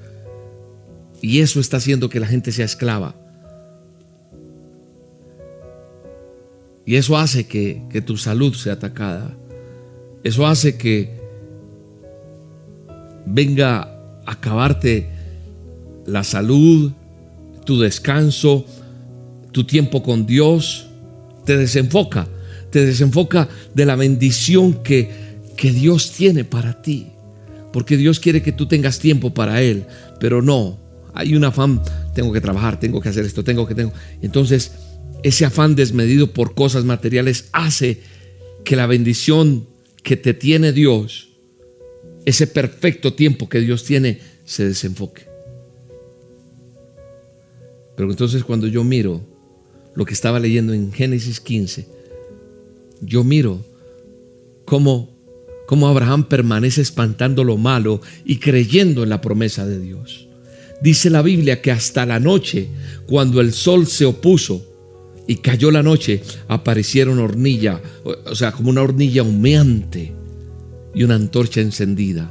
[1.21, 3.15] Y eso está haciendo que la gente sea esclava.
[6.85, 9.33] Y eso hace que, que tu salud sea atacada.
[10.23, 11.21] Eso hace que
[13.25, 13.83] venga
[14.25, 15.09] a acabarte
[16.05, 16.91] la salud,
[17.65, 18.65] tu descanso,
[19.51, 20.87] tu tiempo con Dios,
[21.45, 22.27] te desenfoca,
[22.73, 25.07] te desenfoca de la bendición que,
[25.55, 27.05] que Dios tiene para ti.
[27.71, 29.85] Porque Dios quiere que tú tengas tiempo para Él,
[30.19, 30.79] pero no,
[31.13, 31.83] hay un afán,
[32.15, 33.93] tengo que trabajar, tengo que hacer esto, tengo que tengo.
[34.23, 34.71] Entonces,
[35.21, 38.01] ese afán desmedido por cosas materiales hace
[38.65, 39.67] que la bendición
[40.01, 41.29] que te tiene Dios
[42.25, 45.27] ese perfecto tiempo que Dios tiene se desenfoque.
[47.95, 49.21] Pero entonces cuando yo miro
[49.93, 51.85] lo que estaba leyendo en Génesis 15,
[53.01, 53.59] yo miro
[54.65, 55.09] cómo,
[55.67, 60.27] cómo Abraham permanece espantando lo malo y creyendo en la promesa de Dios.
[60.81, 62.67] Dice la Biblia que hasta la noche,
[63.05, 64.65] cuando el sol se opuso
[65.27, 70.11] y cayó la noche, aparecieron hornilla, o sea, como una hornilla humeante
[70.93, 72.29] y una antorcha encendida.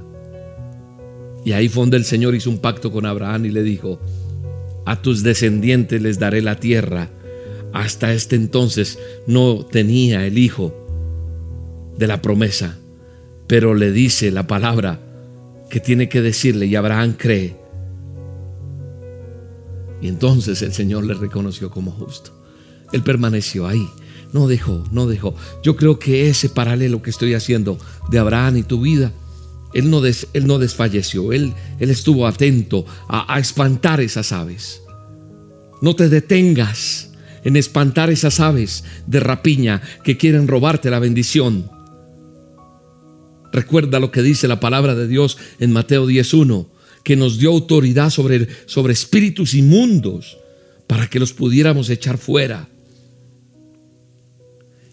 [1.44, 3.98] Y ahí fue donde el Señor hizo un pacto con Abraham y le dijo,
[4.84, 7.08] a tus descendientes les daré la tierra.
[7.72, 10.74] Hasta este entonces no tenía el hijo
[11.96, 12.78] de la promesa,
[13.46, 15.00] pero le dice la palabra
[15.70, 17.56] que tiene que decirle y Abraham cree.
[20.00, 22.32] Y entonces el Señor le reconoció como justo.
[22.92, 23.88] Él permaneció ahí
[24.32, 25.34] no dejó, no dejó.
[25.62, 27.78] Yo creo que ese paralelo que estoy haciendo
[28.10, 29.12] de Abraham y tu vida,
[29.74, 34.82] él no, él no desfalleció, él, él estuvo atento a, a espantar esas aves.
[35.80, 37.10] No te detengas
[37.44, 41.70] en espantar esas aves de rapiña que quieren robarte la bendición.
[43.52, 46.68] Recuerda lo que dice la palabra de Dios en Mateo 10.1,
[47.04, 50.38] que nos dio autoridad sobre, sobre espíritus inmundos
[50.86, 52.68] para que los pudiéramos echar fuera.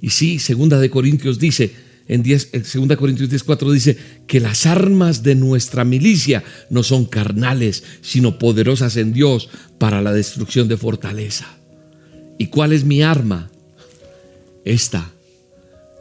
[0.02, 1.74] Y sí, segunda de Corintios dice,
[2.08, 7.84] en 10, segunda Corintios 10:4 dice que las armas de nuestra milicia no son carnales,
[8.02, 11.59] sino poderosas en Dios para la destrucción de fortaleza.
[12.40, 13.52] ¿Y cuál es mi arma?
[14.66, 15.12] Esta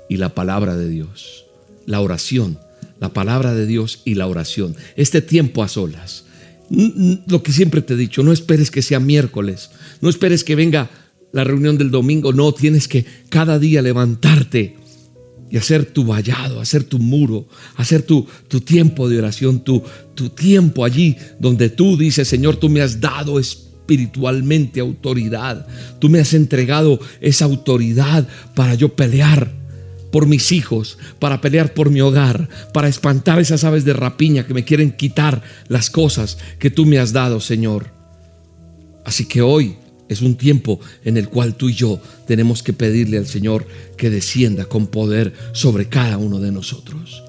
[0.08, 1.44] y la palabra de Dios,
[1.84, 2.58] la oración,
[3.00, 4.74] la palabra de Dios y la oración.
[4.96, 6.24] Este tiempo a solas.
[6.70, 9.70] Lo que siempre te he dicho, no esperes que sea miércoles,
[10.00, 10.90] no esperes que venga
[11.32, 14.76] la reunión del domingo, no, tienes que cada día levantarte
[15.50, 19.82] y hacer tu vallado, hacer tu muro, hacer tu, tu tiempo de oración, tu,
[20.14, 23.40] tu tiempo allí donde tú dices, Señor, tú me has dado
[23.88, 25.66] espiritualmente autoridad,
[25.98, 29.50] tú me has entregado esa autoridad para yo pelear
[30.12, 34.52] por mis hijos, para pelear por mi hogar, para espantar esas aves de rapiña que
[34.52, 37.90] me quieren quitar las cosas que tú me has dado, Señor.
[39.06, 39.76] Así que hoy
[40.10, 43.66] es un tiempo en el cual tú y yo tenemos que pedirle al Señor
[43.96, 47.22] que descienda con poder sobre cada uno de nosotros.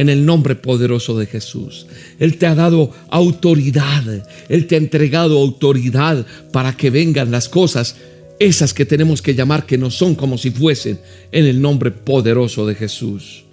[0.00, 1.86] En el nombre poderoso de Jesús.
[2.18, 4.24] Él te ha dado autoridad.
[4.48, 7.96] Él te ha entregado autoridad para que vengan las cosas
[8.38, 10.98] esas que tenemos que llamar que no son como si fuesen,
[11.32, 13.44] en el nombre poderoso de Jesús.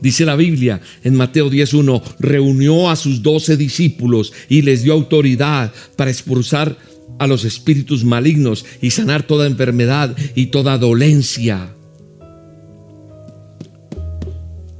[0.00, 5.72] Dice la Biblia en Mateo 10.1, reunió a sus doce discípulos y les dio autoridad
[5.94, 6.76] para expulsar
[7.20, 11.76] a los espíritus malignos y sanar toda enfermedad y toda dolencia.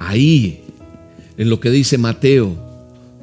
[0.00, 0.62] Ahí,
[1.36, 2.56] en lo que dice Mateo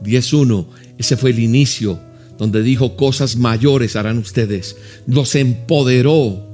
[0.04, 0.68] 10.1,
[1.00, 2.00] ese fue el inicio
[2.38, 4.78] donde dijo cosas mayores harán ustedes.
[5.08, 6.46] Los empoderó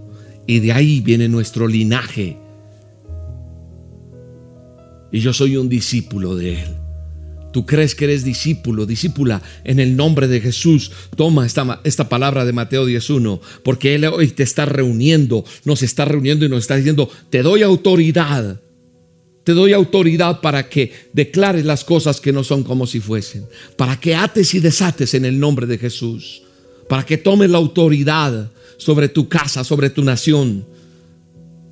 [0.48, 2.38] y de ahí viene nuestro linaje.
[5.12, 6.70] Y yo soy un discípulo de Él.
[7.52, 10.90] Tú crees que eres discípulo, discípula, en el nombre de Jesús.
[11.18, 16.06] Toma esta, esta palabra de Mateo 10.1, porque Él hoy te está reuniendo, nos está
[16.06, 18.62] reuniendo y nos está diciendo, te doy autoridad
[19.44, 24.00] te doy autoridad para que declares las cosas que no son como si fuesen, para
[24.00, 26.44] que ates y desates en el nombre de Jesús,
[26.88, 30.66] para que tomes la autoridad sobre tu casa, sobre tu nación,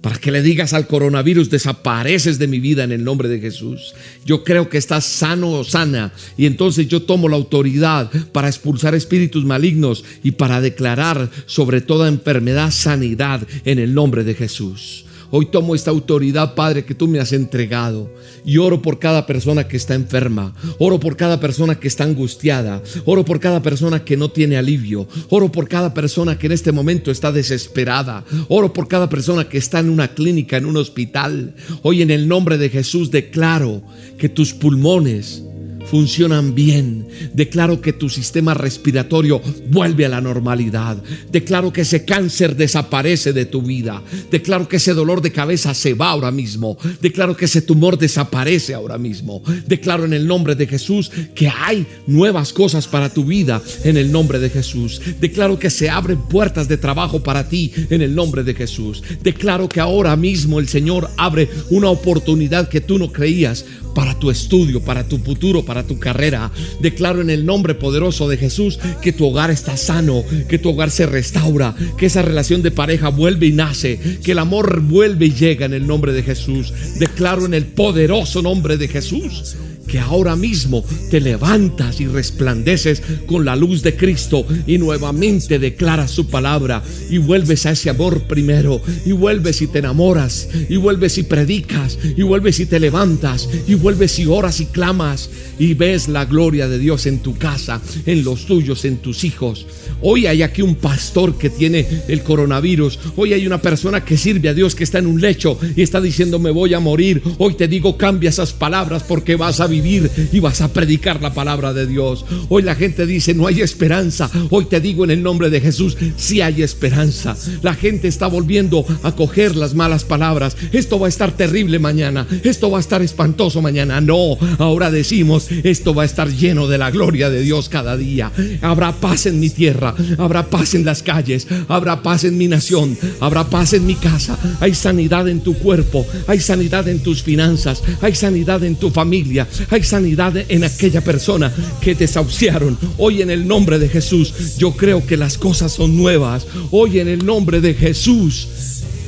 [0.02, 3.94] para que le digas al coronavirus, desapareces de mi vida en el nombre de Jesús.
[4.26, 8.96] Yo creo que estás sano o sana y entonces yo tomo la autoridad para expulsar
[8.96, 15.06] espíritus malignos y para declarar sobre toda enfermedad sanidad en el nombre de Jesús.
[15.32, 18.14] Hoy tomo esta autoridad, Padre, que tú me has entregado.
[18.46, 20.54] Y oro por cada persona que está enferma.
[20.78, 22.84] Oro por cada persona que está angustiada.
[23.06, 25.08] Oro por cada persona que no tiene alivio.
[25.30, 28.26] Oro por cada persona que en este momento está desesperada.
[28.50, 31.56] Oro por cada persona que está en una clínica, en un hospital.
[31.82, 33.82] Hoy en el nombre de Jesús declaro
[34.18, 35.44] que tus pulmones
[35.86, 37.08] funcionan bien.
[37.34, 41.02] Declaro que tu sistema respiratorio vuelve a la normalidad.
[41.32, 44.02] Declaro que ese cáncer desaparece de tu vida.
[44.30, 46.78] Declaro que ese dolor de cabeza se va ahora mismo.
[47.02, 49.42] Declaro que ese tumor desaparece ahora mismo.
[49.68, 54.12] Declaro en el nombre de Jesús que hay nuevas cosas para tu vida en el
[54.12, 55.02] nombre de Jesús.
[55.20, 59.04] Declaro que se abren puertas de trabajo para ti en el nombre de Jesús.
[59.22, 64.32] Declaro que ahora mismo el Señor abre una oportunidad que tú no creías para tu
[64.32, 66.52] estudio, para tu futuro, para tu carrera.
[66.80, 70.92] Declaro en el nombre poderoso de Jesús que tu hogar está sano, que tu hogar
[70.92, 75.34] se restaura, que esa relación de pareja vuelve y nace, que el amor vuelve y
[75.34, 76.74] llega en el nombre de Jesús.
[77.00, 79.56] Declaro en el poderoso nombre de Jesús
[79.88, 86.12] que ahora mismo te levantas y resplandeces con la luz de Cristo y nuevamente declaras
[86.12, 91.18] su palabra y vuelves a ese amor primero y vuelves y te enamoras y vuelves
[91.18, 95.30] y predicas y vuelves y te levantas y vuelves y oras y clamas
[95.60, 99.68] y ves la gloria de Dios en tu casa, en los tuyos, en tus hijos.
[100.02, 102.98] Hoy hay aquí un pastor que tiene el coronavirus.
[103.16, 106.02] Hoy hay una persona que sirve a Dios que está en un lecho y está
[106.02, 107.22] diciendo me voy a morir.
[107.38, 111.74] Hoy te digo cambia esas palabras porque vas a y vas a predicar la palabra
[111.74, 112.26] de Dios.
[112.50, 114.30] Hoy la gente dice no hay esperanza.
[114.50, 117.36] Hoy te digo en el nombre de Jesús sí hay esperanza.
[117.62, 120.56] La gente está volviendo a coger las malas palabras.
[120.72, 122.28] Esto va a estar terrible mañana.
[122.44, 124.02] Esto va a estar espantoso mañana.
[124.02, 128.32] No, ahora decimos esto va a estar lleno de la gloria de Dios cada día.
[128.62, 132.98] Habrá paz en mi tierra habrá paz en las calles, habrá paz en mi nación,
[133.20, 134.38] habrá paz en mi casa.
[134.60, 139.48] Hay sanidad en tu cuerpo, hay sanidad en tus finanzas, hay sanidad en tu familia,
[139.70, 141.51] hay sanidad en aquella persona
[141.82, 142.78] que desahuciaron.
[142.97, 146.45] Hoy en el nombre de Jesús, yo creo que las cosas son nuevas.
[146.72, 148.47] Hoy en el nombre de Jesús,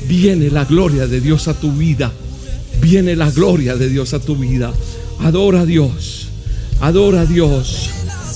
[0.08, 2.12] viene la gloria de Dios a tu vida.
[2.80, 4.72] Viene la gloria de Dios a tu vida.
[5.20, 6.28] Adora a Dios.
[6.80, 7.90] Adora a Dios.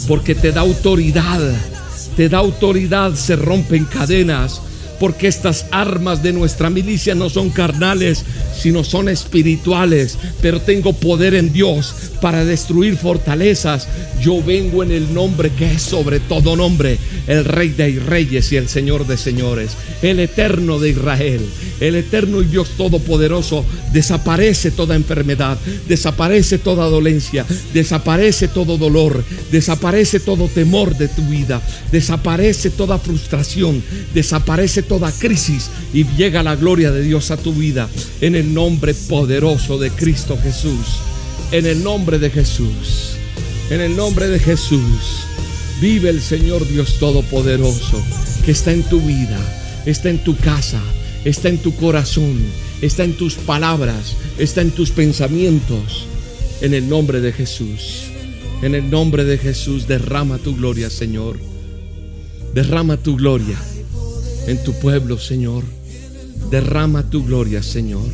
[0.07, 1.41] Porque te da autoridad
[2.19, 4.61] te da autoridad, se rompen cadenas,
[4.99, 8.25] porque estas armas de nuestra milicia no son carnales,
[8.59, 13.89] sino son espirituales, pero tengo poder en Dios para destruir fortalezas.
[14.21, 18.57] Yo vengo en el nombre que es sobre todo nombre, el Rey de Reyes y
[18.57, 19.73] el Señor de Señores,
[20.03, 21.41] el Eterno de Israel,
[21.81, 23.65] el Eterno y Dios Todopoderoso.
[23.93, 31.63] Desaparece toda enfermedad, desaparece toda dolencia, desaparece todo dolor, desaparece todo temor de tu vida,
[31.93, 33.83] desaparece toda frustración,
[34.15, 37.89] desaparece toda crisis y llega la gloria de Dios a tu vida
[38.21, 40.99] en el nombre poderoso de Cristo Jesús.
[41.53, 43.13] En el nombre de Jesús.
[43.71, 45.27] En el nombre de Jesús.
[45.81, 48.03] Vive el Señor Dios Todopoderoso
[48.45, 49.39] que está en tu vida,
[49.87, 50.81] está en tu casa,
[51.25, 52.41] está en tu corazón,
[52.81, 56.07] está en tus palabras, está en tus pensamientos.
[56.61, 58.05] En el nombre de Jesús.
[58.63, 61.39] En el nombre de Jesús derrama tu gloria, Señor.
[62.55, 63.57] Derrama tu gloria
[64.49, 65.63] en tu pueblo, Señor.
[66.51, 68.09] Derrama tu gloria, Señor.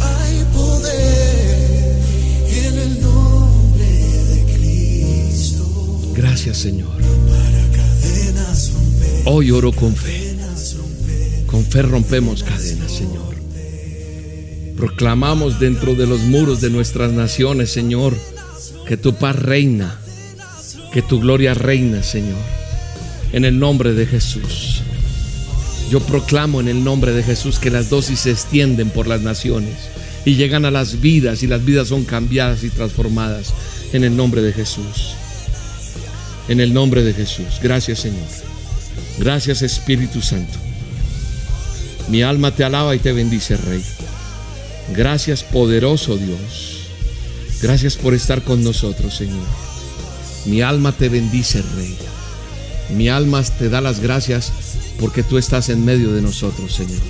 [0.00, 1.98] Hay poder
[2.66, 6.90] en el nombre de Cristo Gracias, Señor.
[9.24, 10.36] Hoy oro con fe.
[11.46, 13.34] Con fe rompemos cadenas, Señor.
[14.76, 18.16] Proclamamos dentro de los muros de nuestras naciones, Señor,
[18.86, 20.00] que tu paz reina,
[20.92, 22.59] que tu gloria reina, Señor.
[23.32, 24.82] En el nombre de Jesús.
[25.90, 29.74] Yo proclamo en el nombre de Jesús que las dosis se extienden por las naciones
[30.24, 33.52] y llegan a las vidas y las vidas son cambiadas y transformadas
[33.92, 35.14] en el nombre de Jesús.
[36.48, 37.58] En el nombre de Jesús.
[37.62, 38.28] Gracias Señor.
[39.18, 40.58] Gracias Espíritu Santo.
[42.08, 43.82] Mi alma te alaba y te bendice, Rey.
[44.96, 46.88] Gracias poderoso Dios.
[47.62, 49.46] Gracias por estar con nosotros, Señor.
[50.46, 51.96] Mi alma te bendice, Rey.
[52.96, 54.52] Mi alma te da las gracias
[54.98, 57.00] porque tú estás en medio de nosotros, Señor.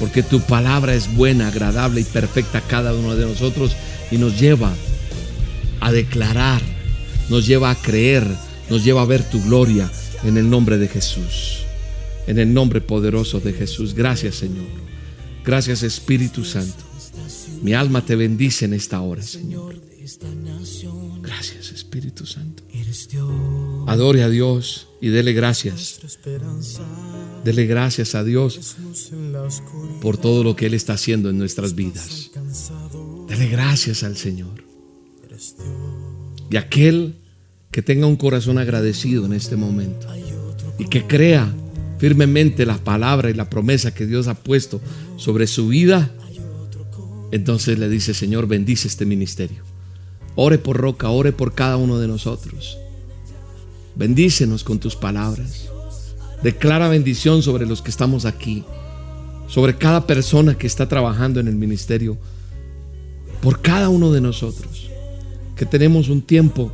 [0.00, 3.76] Porque tu palabra es buena, agradable y perfecta a cada uno de nosotros
[4.10, 4.72] y nos lleva
[5.80, 6.60] a declarar,
[7.28, 8.26] nos lleva a creer,
[8.68, 9.90] nos lleva a ver tu gloria
[10.24, 11.62] en el nombre de Jesús.
[12.26, 13.94] En el nombre poderoso de Jesús.
[13.94, 14.66] Gracias, Señor.
[15.44, 16.84] Gracias, Espíritu Santo.
[17.62, 19.76] Mi alma te bendice en esta hora, Señor.
[21.22, 22.62] Gracias, Espíritu Santo.
[23.86, 26.00] Adore a Dios y dele gracias.
[27.44, 28.76] Dele gracias a Dios
[30.00, 32.30] por todo lo que Él está haciendo en nuestras vidas.
[33.28, 34.64] Dele gracias al Señor.
[36.50, 37.14] Y aquel
[37.70, 40.06] que tenga un corazón agradecido en este momento
[40.78, 41.54] y que crea
[41.98, 44.80] firmemente la palabra y la promesa que Dios ha puesto
[45.16, 46.12] sobre su vida,
[47.30, 49.62] entonces le dice, Señor, bendice este ministerio.
[50.34, 52.78] Ore por Roca, ore por cada uno de nosotros.
[53.96, 55.68] Bendícenos con tus palabras.
[56.42, 58.62] Declara bendición sobre los que estamos aquí,
[59.48, 62.18] sobre cada persona que está trabajando en el ministerio,
[63.40, 64.90] por cada uno de nosotros,
[65.56, 66.70] que tenemos un tiempo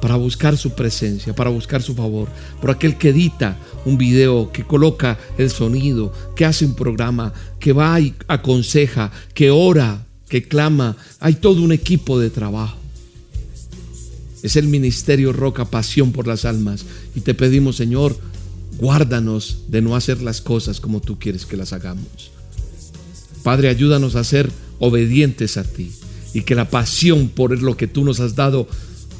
[0.00, 2.28] para buscar su presencia, para buscar su favor,
[2.60, 7.72] por aquel que edita un video, que coloca el sonido, que hace un programa, que
[7.72, 10.96] va y aconseja, que ora, que clama.
[11.18, 12.79] Hay todo un equipo de trabajo.
[14.42, 16.84] Es el ministerio Roca Pasión por las Almas.
[17.14, 18.16] Y te pedimos, Señor,
[18.78, 22.30] guárdanos de no hacer las cosas como tú quieres que las hagamos.
[23.42, 25.92] Padre, ayúdanos a ser obedientes a ti
[26.32, 28.68] y que la pasión por lo que tú nos has dado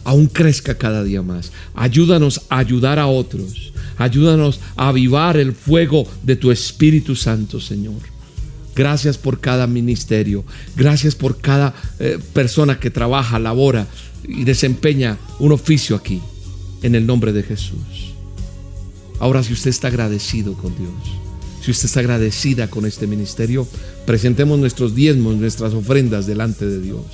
[0.05, 1.53] aún crezca cada día más.
[1.75, 3.73] Ayúdanos a ayudar a otros.
[3.99, 8.01] Ayúdanos a avivar el fuego de tu Espíritu Santo, Señor.
[8.75, 10.45] Gracias por cada ministerio.
[10.77, 13.87] Gracias por cada eh, persona que trabaja, labora
[14.25, 16.21] y desempeña un oficio aquí.
[16.83, 18.15] En el nombre de Jesús.
[19.19, 20.91] Ahora si usted está agradecido con Dios,
[21.63, 23.69] si usted está agradecida con este ministerio,
[24.07, 27.05] presentemos nuestros diezmos, nuestras ofrendas delante de Dios.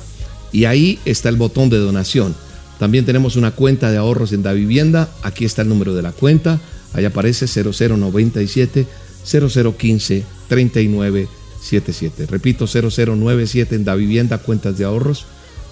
[0.53, 2.35] y ahí está el botón de donación.
[2.79, 6.13] También tenemos una cuenta de ahorros en Da Vivienda, aquí está el número de la
[6.13, 6.61] cuenta,
[6.93, 8.87] ahí aparece 0097
[9.25, 12.27] 0015 3977.
[12.27, 15.27] Repito, 0097 en Da Vivienda, cuentas de ahorros,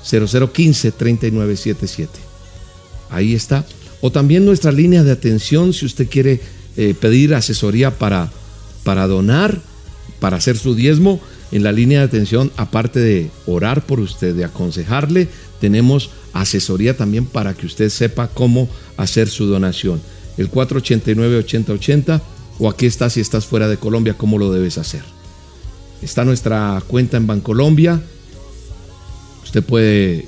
[0.05, 2.11] 0015 3977.
[3.11, 3.65] Ahí está.
[4.01, 6.41] O también nuestra línea de atención si usted quiere
[6.77, 8.31] eh, pedir asesoría para,
[8.83, 9.61] para donar,
[10.21, 11.21] para hacer su diezmo.
[11.55, 15.29] En la línea de atención, aparte de orar por usted, de aconsejarle,
[15.61, 20.01] tenemos asesoría también para que usted sepa cómo hacer su donación.
[20.37, 22.21] El 489-8080
[22.59, 25.03] o aquí está si estás fuera de Colombia, cómo lo debes hacer.
[26.03, 28.03] Está nuestra cuenta en Bancolombia.
[29.45, 30.27] Usted puede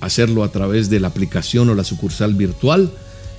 [0.00, 2.90] hacerlo a través de la aplicación o la sucursal virtual.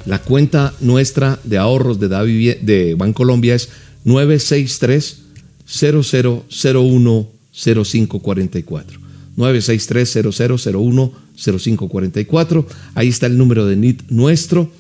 [0.06, 3.70] La cuenta nuestra de ahorros de, Da Vivi- de Bancolombia es
[4.04, 5.23] 963
[5.66, 9.00] 0001 0544.
[9.36, 12.68] 963 0001 0544.
[12.96, 14.72] Ahí está el número de NIT nuestro.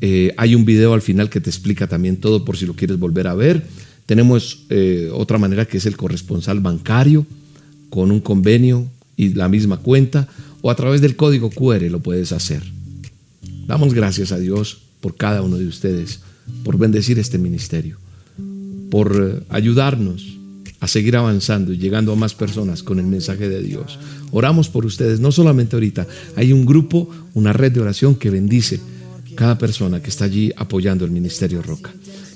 [0.00, 2.98] Eh, hay un video al final que te explica también todo por si lo quieres
[2.98, 3.66] volver a ver.
[4.04, 7.26] Tenemos eh, otra manera que es el corresponsal bancario
[7.90, 10.28] con un convenio y la misma cuenta
[10.60, 12.62] o a través del código QR lo puedes hacer.
[13.66, 16.20] Damos gracias a Dios por cada uno de ustedes,
[16.64, 17.98] por bendecir este ministerio,
[18.90, 20.36] por eh, ayudarnos
[20.80, 23.98] a seguir avanzando y llegando a más personas con el mensaje de Dios.
[24.30, 26.06] Oramos por ustedes, no solamente ahorita,
[26.36, 28.80] hay un grupo, una red de oración que bendice
[29.34, 31.92] cada persona que está allí apoyando el Ministerio Roca.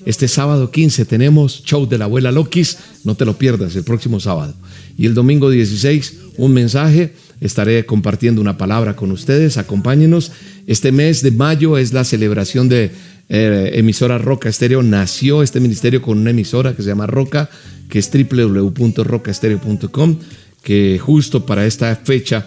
[0.06, 4.18] Este sábado 15 tenemos show de la abuela Lokis, no te lo pierdas el próximo
[4.20, 4.54] sábado.
[4.96, 10.32] Y el domingo 16 un mensaje, estaré compartiendo una palabra con ustedes, acompáñenos.
[10.66, 12.90] Este mes de mayo es la celebración de
[13.30, 14.82] eh, emisora Roca Estéreo.
[14.82, 17.48] Nació este ministerio con una emisora que se llama Roca,
[17.88, 20.18] que es www.rocaestereo.com,
[20.62, 22.44] que justo para esta fecha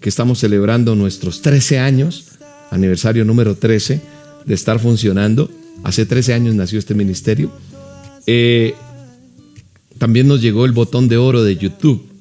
[0.00, 2.26] que estamos celebrando nuestros 13 años,
[2.70, 4.00] aniversario número 13
[4.44, 5.50] de estar funcionando.
[5.82, 7.50] Hace 13 años nació este ministerio.
[8.26, 8.74] Eh,
[9.98, 12.15] también nos llegó el botón de oro de YouTube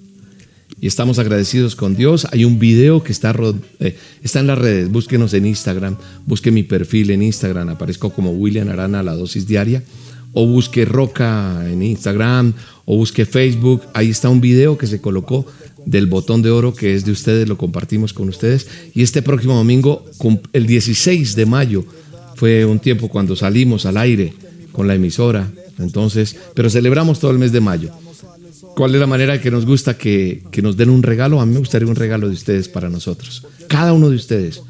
[0.85, 2.27] y estamos agradecidos con Dios.
[2.31, 4.91] Hay un video que eh, está en las redes.
[4.91, 7.69] Búsquenos en Instagram, busque mi perfil en Instagram.
[7.69, 9.81] Aparezco como William Arana, la dosis diaria.
[10.33, 12.53] O busque Roca en Instagram,
[12.85, 13.81] o busque Facebook.
[13.95, 15.47] Ahí está un video que se colocó
[15.87, 18.67] del botón de oro que es de ustedes, lo compartimos con ustedes.
[18.93, 20.05] Y este próximo domingo,
[20.53, 21.83] el 16 de mayo,
[22.35, 24.35] fue un tiempo cuando salimos al aire
[24.71, 25.51] con la emisora.
[25.79, 27.91] Entonces, pero celebramos todo el mes de mayo.
[28.75, 31.39] ¿Cuál es la manera que nos gusta que, que nos den un regalo?
[31.39, 33.47] A mí me gustaría un regalo de ustedes para nosotros.
[33.67, 34.61] Cada uno de ustedes.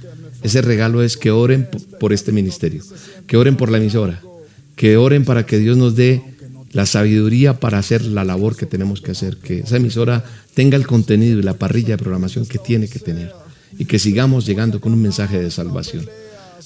[0.43, 1.67] Ese regalo es que oren
[1.99, 2.83] por este ministerio,
[3.25, 4.21] que oren por la emisora,
[4.75, 6.21] que oren para que Dios nos dé
[6.71, 10.85] la sabiduría para hacer la labor que tenemos que hacer, que esa emisora tenga el
[10.85, 13.31] contenido y la parrilla de programación que tiene que tener
[13.79, 16.05] y que sigamos llegando con un mensaje de salvación.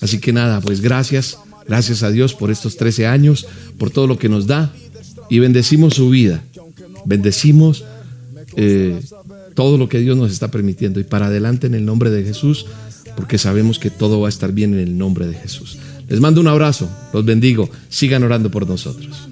[0.02, 1.38] Así que nada, pues gracias,
[1.68, 4.74] gracias a Dios por estos 13 años, por todo lo que nos da
[5.30, 6.44] y bendecimos su vida,
[7.10, 7.84] bendecimos
[8.56, 9.02] eh,
[9.56, 12.68] todo lo que Dios nos está permitiendo y para adelante en el nombre de Jesús,
[13.16, 15.80] porque sabemos que todo va a estar bien en el nombre de Jesús.
[16.08, 19.28] Les mando un abrazo, los bendigo, sigan orando por nosotros.